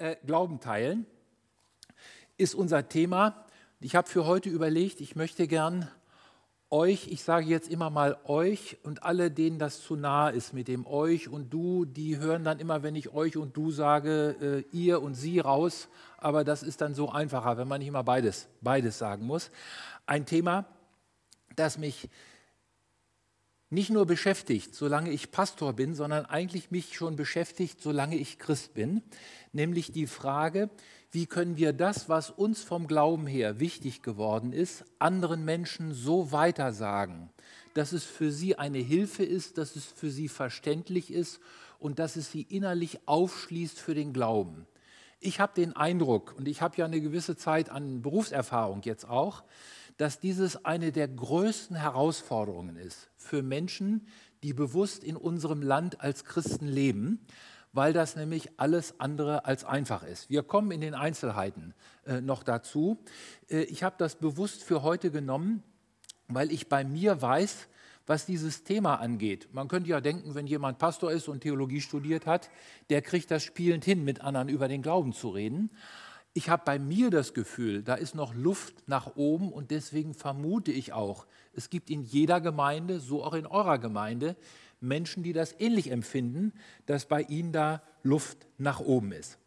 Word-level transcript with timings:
äh, 0.00 0.16
Glauben 0.26 0.60
teilen 0.60 1.06
ist 2.38 2.54
unser 2.54 2.88
Thema. 2.88 3.44
Ich 3.80 3.94
habe 3.94 4.08
für 4.08 4.24
heute 4.24 4.48
überlegt, 4.48 5.00
ich 5.00 5.14
möchte 5.14 5.46
gern 5.46 5.88
euch, 6.70 7.08
ich 7.08 7.22
sage 7.22 7.46
jetzt 7.46 7.68
immer 7.68 7.90
mal 7.90 8.16
euch 8.24 8.78
und 8.82 9.02
alle, 9.02 9.30
denen 9.30 9.58
das 9.58 9.82
zu 9.82 9.96
nah 9.96 10.30
ist 10.30 10.54
mit 10.54 10.68
dem 10.68 10.86
euch 10.86 11.28
und 11.28 11.52
du, 11.52 11.84
die 11.84 12.16
hören 12.16 12.44
dann 12.44 12.60
immer, 12.60 12.82
wenn 12.82 12.94
ich 12.94 13.12
euch 13.12 13.36
und 13.36 13.56
du 13.56 13.70
sage, 13.70 14.64
äh, 14.72 14.76
ihr 14.76 15.02
und 15.02 15.14
sie 15.14 15.38
raus, 15.40 15.88
aber 16.16 16.44
das 16.44 16.62
ist 16.62 16.80
dann 16.80 16.94
so 16.94 17.10
einfacher, 17.10 17.58
wenn 17.58 17.68
man 17.68 17.80
nicht 17.80 17.88
immer 17.88 18.04
beides, 18.04 18.48
beides 18.62 18.98
sagen 18.98 19.26
muss. 19.26 19.50
Ein 20.06 20.24
Thema, 20.24 20.64
das 21.56 21.76
mich 21.76 22.08
nicht 23.70 23.90
nur 23.90 24.04
beschäftigt, 24.04 24.74
solange 24.74 25.10
ich 25.10 25.30
Pastor 25.30 25.72
bin, 25.72 25.94
sondern 25.94 26.26
eigentlich 26.26 26.72
mich 26.72 26.94
schon 26.94 27.14
beschäftigt, 27.14 27.80
solange 27.80 28.16
ich 28.16 28.38
Christ 28.38 28.74
bin, 28.74 29.02
nämlich 29.52 29.92
die 29.92 30.08
Frage, 30.08 30.70
wie 31.12 31.26
können 31.26 31.56
wir 31.56 31.72
das, 31.72 32.08
was 32.08 32.30
uns 32.30 32.62
vom 32.62 32.88
Glauben 32.88 33.26
her 33.26 33.60
wichtig 33.60 34.02
geworden 34.02 34.52
ist, 34.52 34.84
anderen 34.98 35.44
Menschen 35.44 35.92
so 35.92 36.32
weitersagen, 36.32 37.30
dass 37.74 37.92
es 37.92 38.04
für 38.04 38.32
sie 38.32 38.56
eine 38.56 38.78
Hilfe 38.78 39.24
ist, 39.24 39.56
dass 39.56 39.76
es 39.76 39.84
für 39.84 40.10
sie 40.10 40.28
verständlich 40.28 41.12
ist 41.12 41.40
und 41.78 41.98
dass 42.00 42.16
es 42.16 42.30
sie 42.30 42.42
innerlich 42.42 42.98
aufschließt 43.06 43.78
für 43.78 43.94
den 43.94 44.12
Glauben. 44.12 44.66
Ich 45.20 45.38
habe 45.38 45.52
den 45.54 45.76
Eindruck, 45.76 46.34
und 46.36 46.48
ich 46.48 46.62
habe 46.62 46.76
ja 46.76 46.86
eine 46.86 47.00
gewisse 47.00 47.36
Zeit 47.36 47.70
an 47.70 48.02
Berufserfahrung 48.02 48.82
jetzt 48.82 49.08
auch, 49.08 49.44
dass 50.00 50.18
dieses 50.18 50.64
eine 50.64 50.92
der 50.92 51.08
größten 51.08 51.76
Herausforderungen 51.76 52.76
ist 52.76 53.10
für 53.18 53.42
Menschen, 53.42 54.06
die 54.42 54.54
bewusst 54.54 55.04
in 55.04 55.14
unserem 55.14 55.60
Land 55.60 56.00
als 56.00 56.24
Christen 56.24 56.66
leben, 56.66 57.20
weil 57.74 57.92
das 57.92 58.16
nämlich 58.16 58.58
alles 58.58 58.98
andere 58.98 59.44
als 59.44 59.62
einfach 59.62 60.02
ist. 60.02 60.30
Wir 60.30 60.42
kommen 60.42 60.70
in 60.70 60.80
den 60.80 60.94
Einzelheiten 60.94 61.74
äh, 62.06 62.22
noch 62.22 62.44
dazu. 62.44 62.96
Äh, 63.50 63.64
ich 63.64 63.82
habe 63.82 63.96
das 63.98 64.16
bewusst 64.16 64.64
für 64.64 64.82
heute 64.82 65.10
genommen, 65.10 65.62
weil 66.28 66.50
ich 66.50 66.70
bei 66.70 66.82
mir 66.82 67.20
weiß, 67.20 67.68
was 68.06 68.24
dieses 68.24 68.64
Thema 68.64 68.94
angeht. 69.00 69.50
Man 69.52 69.68
könnte 69.68 69.90
ja 69.90 70.00
denken, 70.00 70.34
wenn 70.34 70.46
jemand 70.46 70.78
Pastor 70.78 71.12
ist 71.12 71.28
und 71.28 71.42
Theologie 71.42 71.82
studiert 71.82 72.24
hat, 72.24 72.48
der 72.88 73.02
kriegt 73.02 73.30
das 73.30 73.42
spielend 73.42 73.84
hin, 73.84 74.02
mit 74.02 74.22
anderen 74.22 74.48
über 74.48 74.66
den 74.66 74.80
Glauben 74.80 75.12
zu 75.12 75.28
reden. 75.28 75.68
Ich 76.32 76.48
habe 76.48 76.62
bei 76.64 76.78
mir 76.78 77.10
das 77.10 77.34
Gefühl, 77.34 77.82
da 77.82 77.94
ist 77.94 78.14
noch 78.14 78.34
Luft 78.34 78.86
nach 78.86 79.16
oben 79.16 79.52
und 79.52 79.72
deswegen 79.72 80.14
vermute 80.14 80.70
ich 80.70 80.92
auch, 80.92 81.26
es 81.54 81.70
gibt 81.70 81.90
in 81.90 82.02
jeder 82.02 82.40
Gemeinde, 82.40 83.00
so 83.00 83.24
auch 83.24 83.34
in 83.34 83.46
eurer 83.46 83.78
Gemeinde, 83.78 84.36
Menschen, 84.80 85.24
die 85.24 85.32
das 85.32 85.56
ähnlich 85.58 85.90
empfinden, 85.90 86.52
dass 86.86 87.06
bei 87.06 87.22
ihnen 87.22 87.52
da 87.52 87.82
Luft 88.02 88.46
nach 88.58 88.80
oben 88.80 89.12
ist. 89.12 89.38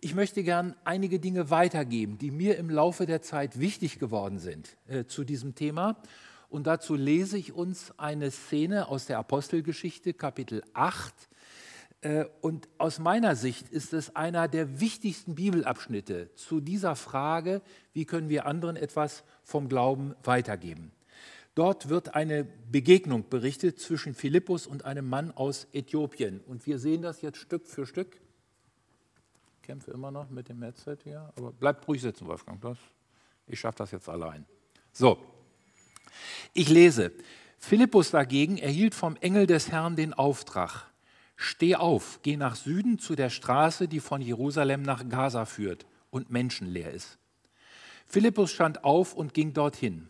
Ich 0.00 0.14
möchte 0.14 0.42
gern 0.42 0.74
einige 0.84 1.18
Dinge 1.20 1.50
weitergeben, 1.50 2.18
die 2.18 2.30
mir 2.30 2.56
im 2.56 2.70
Laufe 2.70 3.06
der 3.06 3.22
Zeit 3.22 3.60
wichtig 3.60 3.98
geworden 3.98 4.38
sind 4.38 4.76
äh, 4.88 5.04
zu 5.04 5.24
diesem 5.24 5.54
Thema. 5.54 6.00
Und 6.48 6.66
dazu 6.66 6.94
lese 6.94 7.38
ich 7.38 7.52
uns 7.52 7.92
eine 7.98 8.30
Szene 8.30 8.88
aus 8.88 9.06
der 9.06 9.18
Apostelgeschichte, 9.18 10.14
Kapitel 10.14 10.62
8. 10.74 11.12
Äh, 12.00 12.26
und 12.40 12.68
aus 12.78 12.98
meiner 12.98 13.36
Sicht 13.36 13.68
ist 13.68 13.92
es 13.92 14.14
einer 14.14 14.48
der 14.48 14.80
wichtigsten 14.80 15.34
Bibelabschnitte 15.34 16.34
zu 16.34 16.60
dieser 16.60 16.96
Frage, 16.96 17.62
wie 17.92 18.04
können 18.04 18.28
wir 18.28 18.46
anderen 18.46 18.76
etwas 18.76 19.24
vom 19.42 19.68
Glauben 19.68 20.14
weitergeben. 20.22 20.92
Dort 21.54 21.88
wird 21.88 22.14
eine 22.14 22.44
Begegnung 22.44 23.30
berichtet 23.30 23.80
zwischen 23.80 24.14
Philippus 24.14 24.66
und 24.66 24.84
einem 24.84 25.08
Mann 25.08 25.30
aus 25.30 25.66
Äthiopien. 25.72 26.40
Und 26.40 26.66
wir 26.66 26.78
sehen 26.78 27.00
das 27.00 27.22
jetzt 27.22 27.38
Stück 27.38 27.66
für 27.66 27.86
Stück. 27.86 28.20
Ich 29.56 29.62
kämpfe 29.62 29.90
immer 29.90 30.10
noch 30.10 30.28
mit 30.28 30.50
dem 30.50 30.62
Headset 30.62 30.98
hier, 31.02 31.32
aber 31.34 31.52
bleibt 31.52 31.88
ruhig 31.88 32.02
sitzen, 32.02 32.26
Wolfgang. 32.26 32.60
Das, 32.60 32.76
ich 33.46 33.58
schaffe 33.58 33.78
das 33.78 33.90
jetzt 33.90 34.06
allein. 34.06 34.44
So, 34.92 35.18
ich 36.52 36.68
lese. 36.68 37.10
Philippus 37.58 38.10
dagegen 38.10 38.58
erhielt 38.58 38.94
vom 38.94 39.16
Engel 39.16 39.46
des 39.46 39.72
Herrn 39.72 39.96
den 39.96 40.12
Auftrag: 40.12 40.84
Steh 41.36 41.76
auf, 41.76 42.20
geh 42.22 42.36
nach 42.36 42.56
Süden 42.56 42.98
zu 42.98 43.14
der 43.14 43.28
Straße, 43.28 43.88
die 43.88 44.00
von 44.00 44.22
Jerusalem 44.22 44.82
nach 44.82 45.06
Gaza 45.08 45.44
führt 45.44 45.86
und 46.10 46.30
menschenleer 46.30 46.90
ist. 46.90 47.18
Philippus 48.06 48.50
stand 48.52 48.84
auf 48.84 49.14
und 49.14 49.34
ging 49.34 49.52
dorthin. 49.52 50.08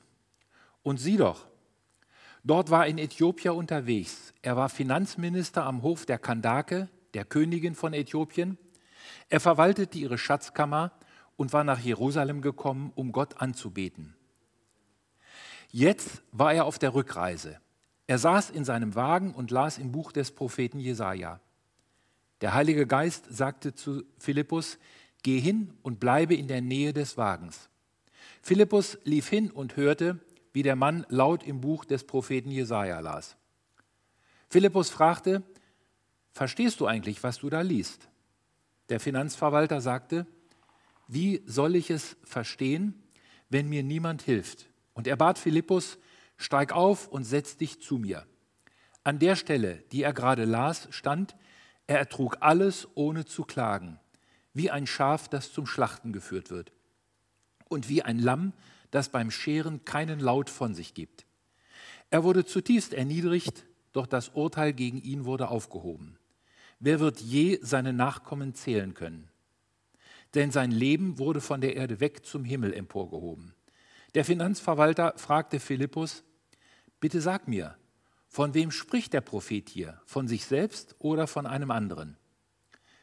Und 0.83 0.99
sieh 0.99 1.17
doch, 1.17 1.47
dort 2.45 2.71
war 2.71 2.83
ein 2.83 2.99
Äthiopier 2.99 3.55
unterwegs. 3.55 4.33
Er 4.43 4.57
war 4.57 4.69
Finanzminister 4.69 5.65
am 5.65 5.83
Hof 5.83 6.07
der 6.07 6.19
Kandake, 6.19 6.89
der 7.15 7.25
Königin 7.25 7.75
von 7.75 7.93
Äthiopien. 7.93 8.57
Er 9.29 9.41
verwaltete 9.41 9.99
ihre 9.99 10.19
Schatzkammer 10.19 10.93
und 11.37 11.53
war 11.53 11.65
nach 11.65 11.81
Jerusalem 11.81 12.41
gekommen, 12.41 12.93
um 12.95 13.11
Gott 13.11 13.41
anzubeten. 13.41 14.15
Jetzt 15.71 16.23
war 16.31 16.53
er 16.55 16.65
auf 16.67 16.79
der 16.79 16.95
Rückreise. 16.95 17.59
Er 18.07 18.19
saß 18.19 18.51
in 18.51 18.65
seinem 18.65 18.95
Wagen 18.95 19.35
und 19.35 19.51
las 19.51 19.79
im 19.79 19.93
Buch 19.93 20.13
des 20.13 20.31
Propheten 20.31 20.79
Jesaja. 20.79 21.41
Der 22.41 22.55
Heilige 22.55 22.87
Geist 22.87 23.27
sagte 23.31 23.75
zu 23.75 24.05
Philippus: 24.19 24.79
Geh 25.23 25.41
hin 25.41 25.73
und 25.83 25.99
bleibe 25.99 26.35
in 26.35 26.47
der 26.47 26.61
Nähe 26.61 26.93
des 26.93 27.17
Wagens. 27.17 27.69
Philippus 28.43 28.99
lief 29.05 29.29
hin 29.29 29.51
und 29.51 29.77
hörte, 29.77 30.21
wie 30.53 30.63
der 30.63 30.77
Mann 30.77 31.05
laut 31.09 31.43
im 31.43 31.61
Buch 31.61 31.85
des 31.85 32.05
Propheten 32.05 32.51
Jesaja 32.51 33.01
las. 33.01 33.37
Philippus 34.49 34.91
fragte: 34.91 35.43
Verstehst 36.33 36.79
du 36.81 36.87
eigentlich, 36.87 37.23
was 37.23 37.39
du 37.39 37.51
da 37.51 37.63
liest? 37.63 38.09
Der 38.89 39.01
Finanzverwalter 39.01 39.81
sagte: 39.81 40.27
Wie 41.09 41.43
soll 41.47 41.75
ich 41.75 41.91
es 41.91 42.17
verstehen, 42.23 43.03
wenn 43.49 43.69
mir 43.69 43.83
niemand 43.83 44.23
hilft? 44.23 44.69
Und 44.95 45.09
er 45.09 45.17
bat 45.17 45.39
Philippus: 45.39 45.99
Steig 46.37 46.73
auf 46.73 47.09
und 47.09 47.25
setz 47.25 47.57
dich 47.57 47.81
zu 47.81 47.99
mir. 47.99 48.27
An 49.05 49.19
der 49.19 49.37
Stelle, 49.37 49.85
die 49.93 50.03
er 50.03 50.13
gerade 50.13 50.45
las, 50.45 50.89
stand: 50.91 51.37
Er 51.87 51.99
ertrug 51.99 52.39
alles 52.41 52.89
ohne 52.95 53.25
zu 53.25 53.45
klagen, 53.45 53.99
wie 54.53 54.71
ein 54.71 54.87
Schaf, 54.87 55.29
das 55.29 55.53
zum 55.53 55.67
Schlachten 55.67 56.13
geführt 56.13 56.51
wird, 56.51 56.73
und 57.69 57.89
wie 57.89 58.03
ein 58.03 58.19
Lamm, 58.19 58.53
das 58.91 59.11
beim 59.11 59.31
Scheren 59.31 59.85
keinen 59.85 60.21
Laut 60.21 60.51
von 60.51 60.75
sich 60.75 60.95
gibt. 60.95 61.27
Er 62.11 62.25
wurde 62.25 62.45
zutiefst 62.45 62.95
erniedrigt, 62.95 63.65
doch 63.93 64.07
das 64.07 64.31
Urteil 64.31 64.73
gegen 64.73 65.01
ihn 65.01 65.25
wurde 65.25 65.49
aufgehoben. 65.49 66.19
Wer 66.79 67.01
wird 67.01 67.21
je 67.21 67.59
seine 67.63 67.93
Nachkommen 67.93 68.55
zählen 68.55 68.95
können? 68.95 69.29
Denn 70.35 70.51
sein 70.51 70.71
Leben 70.71 71.19
wurde 71.19 71.41
von 71.41 71.61
der 71.61 71.77
Erde 71.77 72.01
weg 72.01 72.27
zum 72.27 72.45
Himmel 72.45 72.75
emporgehoben. 72.75 73.55
Der 74.15 74.25
Finanzverwalter 74.25 75.15
fragte 75.17 75.61
Philippus, 75.61 76.25
bitte 77.07 77.21
sag 77.21 77.47
mir, 77.47 77.77
von 78.27 78.53
wem 78.53 78.73
spricht 78.73 79.13
der 79.13 79.21
Prophet 79.21 79.69
hier? 79.69 80.01
Von 80.07 80.27
sich 80.27 80.45
selbst 80.45 80.97
oder 80.99 81.29
von 81.29 81.47
einem 81.47 81.71
anderen? 81.71 82.17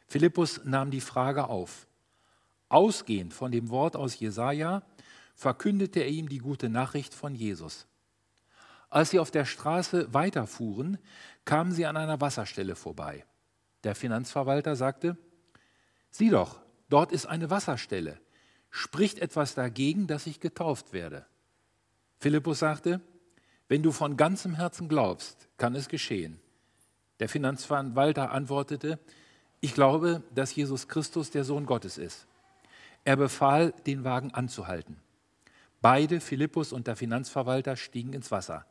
Philippus 0.06 0.60
nahm 0.64 0.90
die 0.90 1.00
Frage 1.00 1.48
auf. 1.48 1.86
Ausgehend 2.68 3.32
von 3.32 3.50
dem 3.50 3.70
Wort 3.70 3.96
aus 3.96 4.20
Jesaja 4.20 4.82
verkündete 5.34 6.00
er 6.00 6.08
ihm 6.08 6.28
die 6.28 6.36
gute 6.36 6.68
Nachricht 6.68 7.14
von 7.14 7.34
Jesus. 7.34 7.86
Als 8.90 9.08
sie 9.08 9.18
auf 9.18 9.30
der 9.30 9.46
Straße 9.46 10.12
weiterfuhren, 10.12 10.98
kamen 11.46 11.72
sie 11.72 11.86
an 11.86 11.96
einer 11.96 12.20
Wasserstelle 12.20 12.76
vorbei. 12.76 13.24
Der 13.84 13.94
Finanzverwalter 13.94 14.76
sagte, 14.76 15.16
sieh 16.10 16.28
doch, 16.28 16.60
dort 16.90 17.10
ist 17.10 17.24
eine 17.24 17.48
Wasserstelle. 17.48 18.20
Spricht 18.68 19.18
etwas 19.18 19.54
dagegen, 19.54 20.06
dass 20.06 20.26
ich 20.26 20.40
getauft 20.40 20.92
werde? 20.92 21.24
Philippus 22.18 22.58
sagte, 22.58 23.00
wenn 23.68 23.82
du 23.82 23.92
von 23.92 24.16
ganzem 24.16 24.54
Herzen 24.54 24.88
glaubst, 24.88 25.48
kann 25.56 25.74
es 25.74 25.88
geschehen. 25.88 26.38
Der 27.20 27.28
Finanzverwalter 27.28 28.30
antwortete, 28.30 28.98
ich 29.60 29.74
glaube, 29.74 30.22
dass 30.34 30.54
Jesus 30.54 30.88
Christus 30.88 31.30
der 31.30 31.44
Sohn 31.44 31.64
Gottes 31.64 31.96
ist. 31.96 32.26
Er 33.04 33.16
befahl, 33.16 33.72
den 33.86 34.04
Wagen 34.04 34.32
anzuhalten. 34.32 35.00
Beide, 35.80 36.20
Philippus 36.20 36.72
und 36.72 36.86
der 36.86 36.96
Finanzverwalter, 36.96 37.76
stiegen 37.76 38.12
ins 38.12 38.30
Wasser 38.30 38.66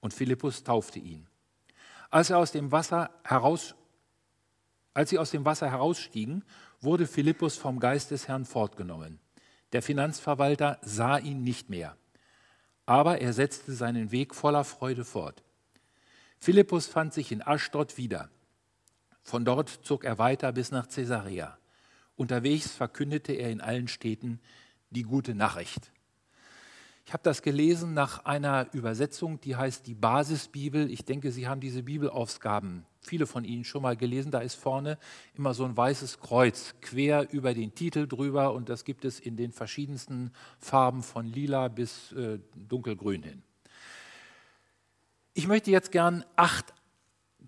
und 0.00 0.12
Philippus 0.12 0.64
taufte 0.64 0.98
ihn. 0.98 1.26
Als, 2.10 2.28
er 2.28 2.38
aus 2.38 2.52
dem 2.52 2.72
Wasser 2.72 3.10
heraus, 3.24 3.74
als 4.92 5.10
sie 5.10 5.18
aus 5.18 5.30
dem 5.30 5.46
Wasser 5.46 5.70
herausstiegen, 5.70 6.44
wurde 6.80 7.06
Philippus 7.06 7.56
vom 7.56 7.80
Geist 7.80 8.10
des 8.10 8.28
Herrn 8.28 8.44
fortgenommen. 8.44 9.18
Der 9.72 9.80
Finanzverwalter 9.80 10.78
sah 10.82 11.16
ihn 11.16 11.42
nicht 11.42 11.70
mehr, 11.70 11.96
aber 12.86 13.20
er 13.20 13.32
setzte 13.32 13.72
seinen 13.72 14.10
Weg 14.10 14.34
voller 14.34 14.64
Freude 14.64 15.04
fort. 15.04 15.42
Philippus 16.38 16.86
fand 16.86 17.14
sich 17.14 17.30
in 17.30 17.42
Aschdod 17.46 17.96
wieder. 17.96 18.28
Von 19.22 19.44
dort 19.44 19.68
zog 19.68 20.04
er 20.04 20.18
weiter 20.18 20.52
bis 20.52 20.70
nach 20.72 20.88
Caesarea. 20.88 21.56
Unterwegs 22.16 22.72
verkündete 22.72 23.32
er 23.32 23.50
in 23.50 23.60
allen 23.60 23.88
Städten 23.88 24.40
die 24.90 25.04
gute 25.04 25.34
Nachricht. 25.34 25.92
Ich 27.04 27.12
habe 27.12 27.22
das 27.24 27.42
gelesen 27.42 27.94
nach 27.94 28.24
einer 28.24 28.68
Übersetzung, 28.72 29.40
die 29.40 29.56
heißt 29.56 29.86
die 29.86 29.94
Basisbibel. 29.94 30.90
Ich 30.90 31.04
denke, 31.04 31.32
Sie 31.32 31.48
haben 31.48 31.60
diese 31.60 31.82
Bibelausgaben, 31.82 32.86
viele 33.00 33.26
von 33.26 33.44
Ihnen 33.44 33.64
schon 33.64 33.82
mal 33.82 33.96
gelesen. 33.96 34.30
Da 34.30 34.38
ist 34.38 34.54
vorne 34.54 34.98
immer 35.34 35.52
so 35.52 35.64
ein 35.64 35.76
weißes 35.76 36.20
Kreuz 36.20 36.74
quer 36.80 37.32
über 37.32 37.54
den 37.54 37.74
Titel 37.74 38.06
drüber 38.06 38.52
und 38.52 38.68
das 38.68 38.84
gibt 38.84 39.04
es 39.04 39.18
in 39.18 39.36
den 39.36 39.52
verschiedensten 39.52 40.32
Farben 40.58 41.02
von 41.02 41.26
lila 41.26 41.68
bis 41.68 42.12
äh, 42.12 42.38
dunkelgrün 42.54 43.22
hin. 43.24 43.42
Ich 45.34 45.48
möchte 45.48 45.70
jetzt 45.70 45.90
gern 45.90 46.24
acht 46.36 46.72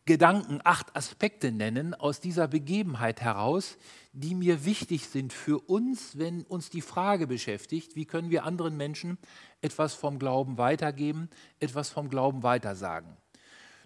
Gedanken, 0.07 0.61
acht 0.65 0.95
Aspekte 0.95 1.51
nennen 1.51 1.95
aus 1.95 2.21
dieser 2.21 2.47
Begebenheit 2.47 3.23
heraus, 3.23 3.79
die 4.13 4.35
mir 4.35 4.67
wichtig 4.67 5.09
sind 5.09 5.33
für 5.33 5.59
uns, 5.59 6.19
wenn 6.19 6.43
uns 6.43 6.69
die 6.69 6.83
Frage 6.83 7.27
beschäftigt, 7.27 7.97
wie 7.97 8.05
können 8.05 8.29
wir 8.29 8.45
anderen 8.45 8.77
Menschen 8.77 9.17
etwas 9.63 9.95
vom 9.95 10.19
Glauben 10.19 10.59
weitergeben, 10.59 11.31
etwas 11.59 11.89
vom 11.89 12.11
Glauben 12.11 12.43
weitersagen. 12.43 13.17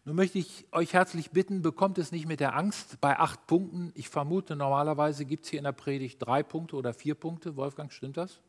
Nun 0.05 0.17
möchte 0.17 0.39
ich 0.39 0.67
euch 0.73 0.93
herzlich 0.93 1.31
bitten, 1.31 1.63
bekommt 1.63 1.99
es 1.99 2.11
nicht 2.11 2.27
mit 2.27 2.41
der 2.41 2.57
Angst 2.57 3.01
bei 3.01 3.17
acht 3.17 3.47
Punkten. 3.47 3.93
Ich 3.95 4.09
vermute, 4.09 4.57
normalerweise 4.57 5.25
gibt 5.25 5.45
es 5.45 5.51
hier 5.51 5.61
in 5.61 5.65
der 5.65 5.73
Predigt 5.73 6.21
drei 6.21 6.43
Punkte 6.43 6.75
oder 6.75 6.95
vier 6.95 7.15
Punkte. 7.15 7.55
Wolfgang, 7.57 7.93
stimmt 7.93 8.17
das? 8.17 8.41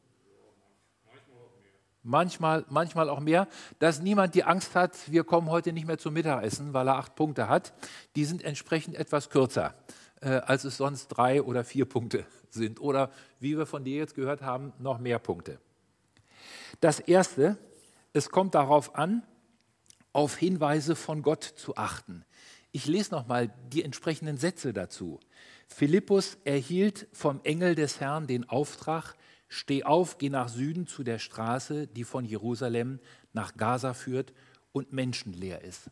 Manchmal, 2.04 2.66
manchmal 2.70 3.10
auch 3.10 3.20
mehr, 3.20 3.48
dass 3.80 4.02
niemand 4.02 4.36
die 4.36 4.44
Angst 4.44 4.76
hat, 4.76 5.12
wir 5.12 5.24
kommen 5.24 5.50
heute 5.50 5.74
nicht 5.74 5.88
mehr 5.88 5.98
zum 5.98 6.14
Mittagessen, 6.14 6.74
weil 6.74 6.88
er 6.88 6.96
acht 6.96 7.16
Punkte 7.16 7.50
hat. 7.50 7.74
Die 8.16 8.26
sind 8.26 8.44
entsprechend 8.44 8.96
etwas 8.96 9.30
kürzer, 9.30 9.76
äh, 10.22 10.30
als 10.30 10.64
es 10.64 10.78
sonst 10.78 11.08
drei 11.08 11.42
oder 11.42 11.64
vier 11.64 11.86
Punkte 11.86 12.26
sind. 12.50 12.80
Oder 12.80 13.12
wie 13.40 13.58
wir 13.58 13.66
von 13.66 13.84
dir 13.84 13.98
jetzt 13.98 14.16
gehört 14.16 14.42
haben, 14.42 14.74
noch 14.80 15.00
mehr 15.00 15.20
Punkte. 15.20 15.60
Das 16.80 17.00
Erste, 17.00 17.58
es 18.14 18.30
kommt 18.30 18.56
darauf 18.56 18.96
an, 18.96 19.24
auf 20.14 20.36
Hinweise 20.36 20.96
von 20.96 21.22
Gott 21.22 21.44
zu 21.44 21.76
achten. 21.76 22.26
Ich 22.72 22.86
lese 22.86 23.12
nochmal 23.12 23.52
die 23.72 23.84
entsprechenden 23.84 24.38
Sätze 24.38 24.74
dazu. 24.74 25.20
Philippus 25.68 26.38
erhielt 26.46 27.08
vom 27.14 27.42
Engel 27.44 27.76
des 27.76 28.00
Herrn 28.00 28.28
den 28.28 28.48
Auftrag, 28.50 29.16
Steh 29.50 29.84
auf, 29.84 30.20
geh 30.20 30.30
nach 30.30 30.48
Süden 30.48 30.88
zu 30.88 31.04
der 31.04 31.20
Straße, 31.20 31.88
die 31.88 32.04
von 32.04 32.24
Jerusalem 32.24 33.00
nach 33.34 33.58
Gaza 33.58 33.94
führt 33.94 34.32
und 34.72 34.94
menschenleer 34.94 35.64
ist. 35.64 35.90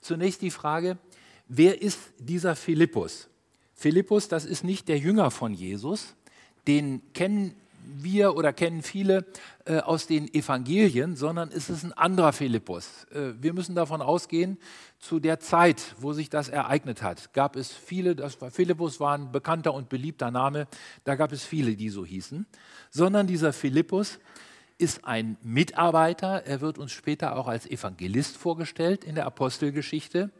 Zunächst 0.00 0.40
die 0.40 0.50
Frage, 0.50 0.98
wer 1.48 1.82
ist 1.82 1.98
dieser 2.18 2.54
Philippus? 2.54 3.28
Philippus, 3.74 4.28
das 4.28 4.44
ist 4.44 4.62
nicht 4.62 4.88
der 4.88 4.98
Jünger 4.98 5.32
von 5.32 5.52
Jesus, 5.52 6.14
den 6.68 7.12
kennen 7.12 7.56
wir 7.86 8.36
oder 8.36 8.52
kennen 8.52 8.82
viele 8.82 9.26
äh, 9.64 9.78
aus 9.78 10.06
den 10.06 10.32
Evangelien, 10.32 11.16
sondern 11.16 11.50
es 11.50 11.70
ist 11.70 11.84
ein 11.84 11.92
anderer 11.92 12.32
Philippus. 12.32 13.04
Äh, 13.12 13.32
wir 13.40 13.52
müssen 13.52 13.74
davon 13.74 14.02
ausgehen, 14.02 14.58
zu 14.98 15.20
der 15.20 15.40
Zeit, 15.40 15.94
wo 15.98 16.12
sich 16.12 16.30
das 16.30 16.48
ereignet 16.48 17.02
hat, 17.02 17.32
gab 17.34 17.56
es 17.56 17.72
viele, 17.72 18.16
das 18.16 18.40
war, 18.40 18.50
Philippus 18.50 19.00
war 19.00 19.16
ein 19.16 19.32
bekannter 19.32 19.74
und 19.74 19.88
beliebter 19.88 20.30
Name, 20.30 20.66
da 21.04 21.14
gab 21.14 21.32
es 21.32 21.44
viele, 21.44 21.76
die 21.76 21.90
so 21.90 22.04
hießen, 22.04 22.46
sondern 22.90 23.26
dieser 23.26 23.52
Philippus 23.52 24.18
ist 24.78 25.04
ein 25.04 25.36
Mitarbeiter, 25.42 26.46
er 26.46 26.60
wird 26.60 26.78
uns 26.78 26.92
später 26.92 27.36
auch 27.36 27.46
als 27.46 27.66
Evangelist 27.66 28.36
vorgestellt 28.36 29.04
in 29.04 29.14
der 29.14 29.26
Apostelgeschichte, 29.26 30.30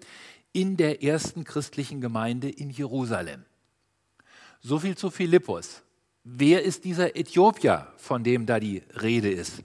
in 0.53 0.77
der 0.77 1.03
ersten 1.03 1.45
christlichen 1.45 2.01
Gemeinde 2.01 2.49
in 2.49 2.71
Jerusalem. 2.71 3.45
So 4.61 4.79
viel 4.79 4.97
zu 4.97 5.11
Philippus. 5.11 5.83
Wer 6.27 6.63
ist 6.63 6.85
dieser 6.85 7.17
Äthiopier, 7.19 7.87
von 7.99 8.25
dem 8.25 8.47
da 8.47 8.59
die 8.59 8.83
Rede 9.03 9.31
ist? 9.31 9.63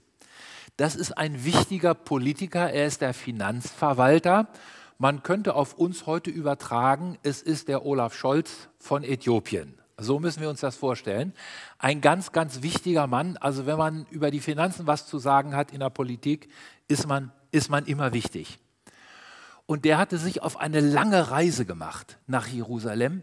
Das 0.76 0.94
ist 0.94 1.16
ein 1.16 1.46
wichtiger 1.46 1.94
Politiker, 1.94 2.70
er 2.70 2.86
ist 2.86 3.00
der 3.00 3.14
Finanzverwalter. 3.14 4.46
Man 4.98 5.22
könnte 5.22 5.54
auf 5.54 5.72
uns 5.72 6.04
heute 6.04 6.28
übertragen, 6.28 7.16
es 7.22 7.40
ist 7.40 7.68
der 7.68 7.86
Olaf 7.86 8.12
Scholz 8.14 8.68
von 8.78 9.04
Äthiopien. 9.04 9.78
So 9.96 10.20
müssen 10.20 10.42
wir 10.42 10.50
uns 10.50 10.60
das 10.60 10.76
vorstellen. 10.76 11.32
Ein 11.78 12.02
ganz, 12.02 12.30
ganz 12.30 12.60
wichtiger 12.60 13.06
Mann. 13.06 13.38
Also 13.38 13.64
wenn 13.64 13.78
man 13.78 14.04
über 14.10 14.30
die 14.30 14.40
Finanzen 14.40 14.86
was 14.86 15.06
zu 15.06 15.18
sagen 15.18 15.56
hat 15.56 15.72
in 15.72 15.80
der 15.80 15.88
Politik, 15.88 16.50
ist 16.88 17.08
man, 17.08 17.32
ist 17.52 17.70
man 17.70 17.86
immer 17.86 18.12
wichtig. 18.12 18.58
Und 19.64 19.86
der 19.86 19.96
hatte 19.96 20.18
sich 20.18 20.42
auf 20.42 20.58
eine 20.58 20.80
lange 20.80 21.30
Reise 21.30 21.64
gemacht 21.64 22.18
nach 22.26 22.48
Jerusalem 22.48 23.22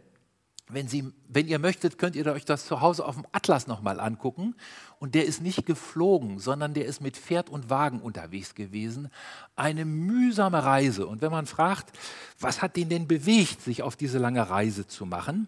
wenn, 0.70 0.88
Sie, 0.88 1.14
wenn 1.30 1.48
ihr 1.48 1.60
möchtet, 1.60 1.98
könnt 1.98 2.16
ihr 2.16 2.26
euch 2.28 2.44
das 2.44 2.66
zu 2.66 2.82
Hause 2.82 3.06
auf 3.06 3.16
dem 3.16 3.26
Atlas 3.32 3.68
nochmal 3.68 4.00
angucken. 4.00 4.56
Und 5.00 5.16
der 5.16 5.26
ist 5.26 5.42
nicht 5.42 5.66
geflogen, 5.66 6.40
sondern 6.40 6.74
der 6.74 6.86
ist 6.86 7.00
mit 7.00 7.16
Pferd 7.16 7.50
und 7.50 7.70
Wagen 7.70 8.02
unterwegs 8.02 8.54
gewesen. 8.54 9.10
Eine 9.56 9.86
mühsame 9.86 10.64
Reise. 10.64 11.08
Und 11.08 11.22
wenn 11.22 11.32
man 11.32 11.46
fragt, 11.46 11.98
was 12.40 12.62
hat 12.62 12.76
den 12.76 12.90
denn 12.90 13.08
bewegt, 13.08 13.62
sich 13.62 13.82
auf 13.82 13.96
diese 13.96 14.18
lange 14.18 14.50
Reise 14.50 14.88
zu 14.88 15.06
machen, 15.06 15.48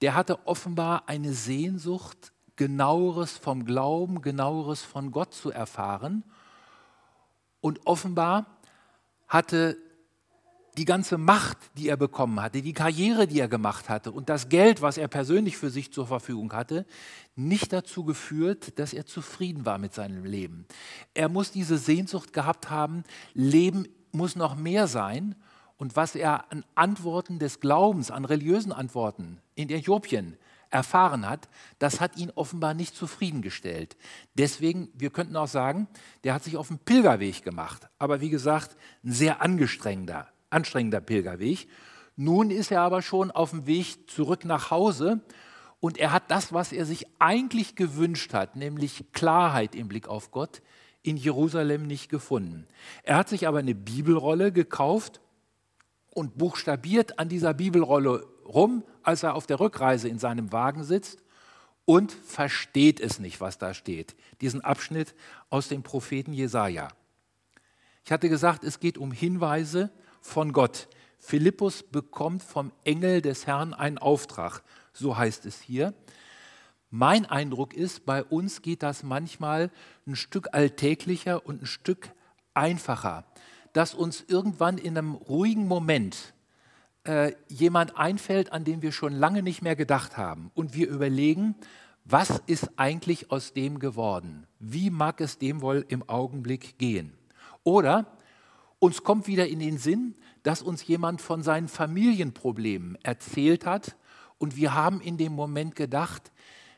der 0.00 0.14
hatte 0.14 0.46
offenbar 0.46 1.08
eine 1.08 1.32
Sehnsucht, 1.32 2.32
genaueres 2.56 3.36
vom 3.36 3.66
Glauben, 3.66 4.22
genaueres 4.22 4.82
von 4.82 5.10
Gott 5.10 5.34
zu 5.34 5.50
erfahren. 5.50 6.24
Und 7.60 7.86
offenbar 7.86 8.46
hatte 9.28 9.76
die 10.76 10.84
ganze 10.84 11.16
Macht, 11.16 11.58
die 11.78 11.88
er 11.88 11.96
bekommen 11.96 12.40
hatte, 12.40 12.60
die 12.60 12.72
Karriere, 12.72 13.26
die 13.26 13.40
er 13.40 13.48
gemacht 13.48 13.88
hatte 13.88 14.12
und 14.12 14.28
das 14.28 14.48
Geld, 14.48 14.82
was 14.82 14.98
er 14.98 15.08
persönlich 15.08 15.56
für 15.56 15.70
sich 15.70 15.92
zur 15.92 16.06
Verfügung 16.06 16.52
hatte, 16.52 16.86
nicht 17.34 17.72
dazu 17.72 18.04
geführt, 18.04 18.78
dass 18.78 18.92
er 18.92 19.06
zufrieden 19.06 19.64
war 19.64 19.78
mit 19.78 19.94
seinem 19.94 20.24
Leben. 20.24 20.66
Er 21.14 21.28
muss 21.28 21.50
diese 21.50 21.78
Sehnsucht 21.78 22.32
gehabt 22.32 22.70
haben, 22.70 23.04
Leben 23.32 23.86
muss 24.12 24.36
noch 24.36 24.56
mehr 24.56 24.86
sein. 24.86 25.34
Und 25.78 25.94
was 25.94 26.14
er 26.14 26.50
an 26.50 26.64
Antworten 26.74 27.38
des 27.38 27.60
Glaubens, 27.60 28.10
an 28.10 28.24
religiösen 28.24 28.72
Antworten 28.72 29.42
in 29.54 29.68
Äthiopien 29.68 30.38
erfahren 30.70 31.28
hat, 31.28 31.48
das 31.78 32.00
hat 32.00 32.16
ihn 32.16 32.32
offenbar 32.34 32.72
nicht 32.72 32.96
zufriedengestellt. 32.96 33.96
Deswegen, 34.34 34.88
wir 34.94 35.10
könnten 35.10 35.36
auch 35.36 35.48
sagen, 35.48 35.86
der 36.24 36.32
hat 36.32 36.44
sich 36.44 36.56
auf 36.56 36.70
einen 36.70 36.78
Pilgerweg 36.78 37.42
gemacht. 37.42 37.88
Aber 37.98 38.22
wie 38.22 38.30
gesagt, 38.30 38.76
ein 39.04 39.12
sehr 39.12 39.42
angestrengter 39.42 40.28
anstrengender 40.50 41.00
Pilgerweg. 41.00 41.68
Nun 42.16 42.50
ist 42.50 42.70
er 42.70 42.80
aber 42.80 43.02
schon 43.02 43.30
auf 43.30 43.50
dem 43.50 43.66
Weg 43.66 44.10
zurück 44.10 44.44
nach 44.44 44.70
Hause 44.70 45.20
und 45.80 45.98
er 45.98 46.12
hat 46.12 46.30
das, 46.30 46.52
was 46.52 46.72
er 46.72 46.86
sich 46.86 47.06
eigentlich 47.18 47.76
gewünscht 47.76 48.32
hat, 48.32 48.56
nämlich 48.56 49.04
Klarheit 49.12 49.74
im 49.74 49.88
Blick 49.88 50.08
auf 50.08 50.30
Gott, 50.30 50.62
in 51.02 51.16
Jerusalem 51.16 51.86
nicht 51.86 52.08
gefunden. 52.08 52.66
Er 53.02 53.16
hat 53.16 53.28
sich 53.28 53.46
aber 53.46 53.58
eine 53.58 53.74
Bibelrolle 53.74 54.50
gekauft 54.50 55.20
und 56.14 56.38
buchstabiert 56.38 57.18
an 57.18 57.28
dieser 57.28 57.54
Bibelrolle 57.54 58.26
rum, 58.46 58.84
als 59.02 59.22
er 59.22 59.34
auf 59.34 59.46
der 59.46 59.60
Rückreise 59.60 60.08
in 60.08 60.18
seinem 60.18 60.50
Wagen 60.50 60.82
sitzt 60.82 61.22
und 61.84 62.10
versteht 62.10 62.98
es 62.98 63.18
nicht, 63.18 63.40
was 63.40 63.58
da 63.58 63.74
steht. 63.74 64.16
Diesen 64.40 64.62
Abschnitt 64.62 65.14
aus 65.50 65.68
dem 65.68 65.82
Propheten 65.82 66.32
Jesaja. 66.32 66.88
Ich 68.04 68.12
hatte 68.12 68.28
gesagt, 68.28 68.64
es 68.64 68.80
geht 68.80 68.98
um 68.98 69.12
Hinweise 69.12 69.90
von 70.26 70.52
Gott. 70.52 70.88
Philippus 71.18 71.82
bekommt 71.82 72.42
vom 72.42 72.72
Engel 72.84 73.22
des 73.22 73.46
Herrn 73.46 73.74
einen 73.74 73.98
Auftrag, 73.98 74.62
so 74.92 75.16
heißt 75.16 75.46
es 75.46 75.60
hier. 75.60 75.94
Mein 76.90 77.26
Eindruck 77.26 77.74
ist, 77.74 78.04
bei 78.06 78.22
uns 78.22 78.62
geht 78.62 78.82
das 78.82 79.02
manchmal 79.02 79.70
ein 80.06 80.16
Stück 80.16 80.48
alltäglicher 80.52 81.44
und 81.46 81.62
ein 81.62 81.66
Stück 81.66 82.10
einfacher, 82.54 83.24
dass 83.72 83.94
uns 83.94 84.24
irgendwann 84.28 84.78
in 84.78 84.96
einem 84.96 85.14
ruhigen 85.14 85.66
Moment 85.66 86.34
äh, 87.04 87.32
jemand 87.48 87.96
einfällt, 87.96 88.52
an 88.52 88.64
den 88.64 88.82
wir 88.82 88.92
schon 88.92 89.12
lange 89.12 89.42
nicht 89.42 89.62
mehr 89.62 89.76
gedacht 89.76 90.16
haben 90.16 90.50
und 90.54 90.74
wir 90.74 90.88
überlegen, 90.88 91.54
was 92.04 92.40
ist 92.46 92.70
eigentlich 92.76 93.32
aus 93.32 93.52
dem 93.52 93.80
geworden? 93.80 94.46
Wie 94.60 94.90
mag 94.90 95.20
es 95.20 95.38
dem 95.38 95.60
wohl 95.60 95.84
im 95.88 96.08
Augenblick 96.08 96.78
gehen? 96.78 97.12
Oder 97.64 98.06
uns 98.78 99.02
kommt 99.02 99.26
wieder 99.26 99.46
in 99.48 99.58
den 99.58 99.78
Sinn, 99.78 100.14
dass 100.42 100.62
uns 100.62 100.86
jemand 100.86 101.20
von 101.20 101.42
seinen 101.42 101.68
Familienproblemen 101.68 102.96
erzählt 103.02 103.66
hat 103.66 103.96
und 104.38 104.56
wir 104.56 104.74
haben 104.74 105.00
in 105.00 105.16
dem 105.16 105.32
Moment 105.32 105.76
gedacht, 105.76 106.32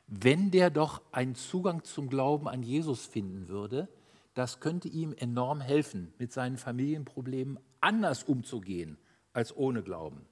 wenn 0.07 0.50
der 0.50 0.71
doch 0.71 1.02
einen 1.12 1.35
Zugang 1.35 1.85
zum 1.85 2.09
Glauben 2.09 2.49
an 2.49 2.62
Jesus 2.62 3.05
finden 3.05 3.49
würde, 3.49 3.88
das 4.35 4.61
könnte 4.61 4.88
ihm 4.88 5.12
enorm 5.12 5.61
helfen, 5.61 6.14
mit 6.19 6.33
seinen 6.33 6.57
Familienproblemen 6.57 7.59
anders 7.81 8.23
umzugehen 8.23 8.97
als 9.33 9.55
ohne 9.57 9.83
Glauben. 9.83 10.25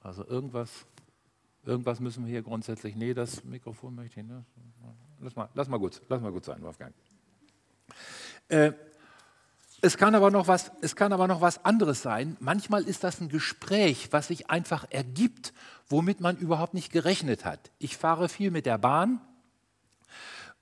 Also 0.00 0.26
irgendwas, 0.26 0.86
irgendwas 1.64 2.00
müssen 2.00 2.24
wir 2.24 2.30
hier 2.30 2.42
grundsätzlich. 2.42 2.96
Nee, 2.96 3.14
das 3.14 3.44
Mikrofon 3.44 3.94
möchte 3.94 4.20
ich. 4.20 4.26
Ne? 4.26 4.44
Lass, 5.20 5.36
mal, 5.36 5.48
lass, 5.54 5.68
mal 5.68 5.78
gut, 5.78 6.00
lass 6.08 6.22
mal 6.22 6.32
gut 6.32 6.44
sein, 6.44 6.62
Wolfgang. 6.62 6.94
Äh, 8.48 8.72
es 9.82 9.96
kann, 9.96 10.14
aber 10.14 10.30
noch 10.30 10.46
was, 10.48 10.72
es 10.82 10.94
kann 10.94 11.12
aber 11.12 11.26
noch 11.26 11.40
was 11.40 11.64
anderes 11.64 12.02
sein. 12.02 12.36
Manchmal 12.40 12.84
ist 12.84 13.04
das 13.04 13.20
ein 13.20 13.28
Gespräch, 13.28 14.08
was 14.10 14.28
sich 14.28 14.50
einfach 14.50 14.86
ergibt, 14.90 15.52
womit 15.88 16.20
man 16.20 16.36
überhaupt 16.36 16.74
nicht 16.74 16.92
gerechnet 16.92 17.44
hat. 17.44 17.70
Ich 17.78 17.96
fahre 17.96 18.28
viel 18.28 18.50
mit 18.50 18.66
der 18.66 18.78
Bahn 18.78 19.20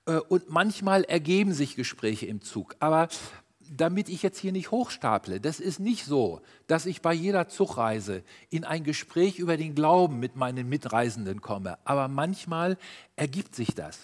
Äh, 0.05 0.19
und 0.29 0.49
manchmal 0.49 1.03
ergeben 1.03 1.53
sich 1.53 1.75
Gespräche 1.75 2.25
im 2.25 2.41
Zug. 2.41 2.75
Aber 2.79 3.09
damit 3.69 4.09
ich 4.09 4.23
jetzt 4.23 4.39
hier 4.39 4.51
nicht 4.51 4.71
hochstaple, 4.71 5.39
das 5.39 5.59
ist 5.59 5.79
nicht 5.79 6.05
so, 6.05 6.41
dass 6.67 6.87
ich 6.87 7.01
bei 7.01 7.13
jeder 7.13 7.47
Zugreise 7.47 8.23
in 8.49 8.63
ein 8.63 8.83
Gespräch 8.83 9.37
über 9.37 9.57
den 9.57 9.75
Glauben 9.75 10.19
mit 10.19 10.35
meinen 10.35 10.67
Mitreisenden 10.67 11.41
komme. 11.41 11.77
Aber 11.85 12.07
manchmal 12.07 12.77
ergibt 13.15 13.55
sich 13.55 13.75
das. 13.75 13.99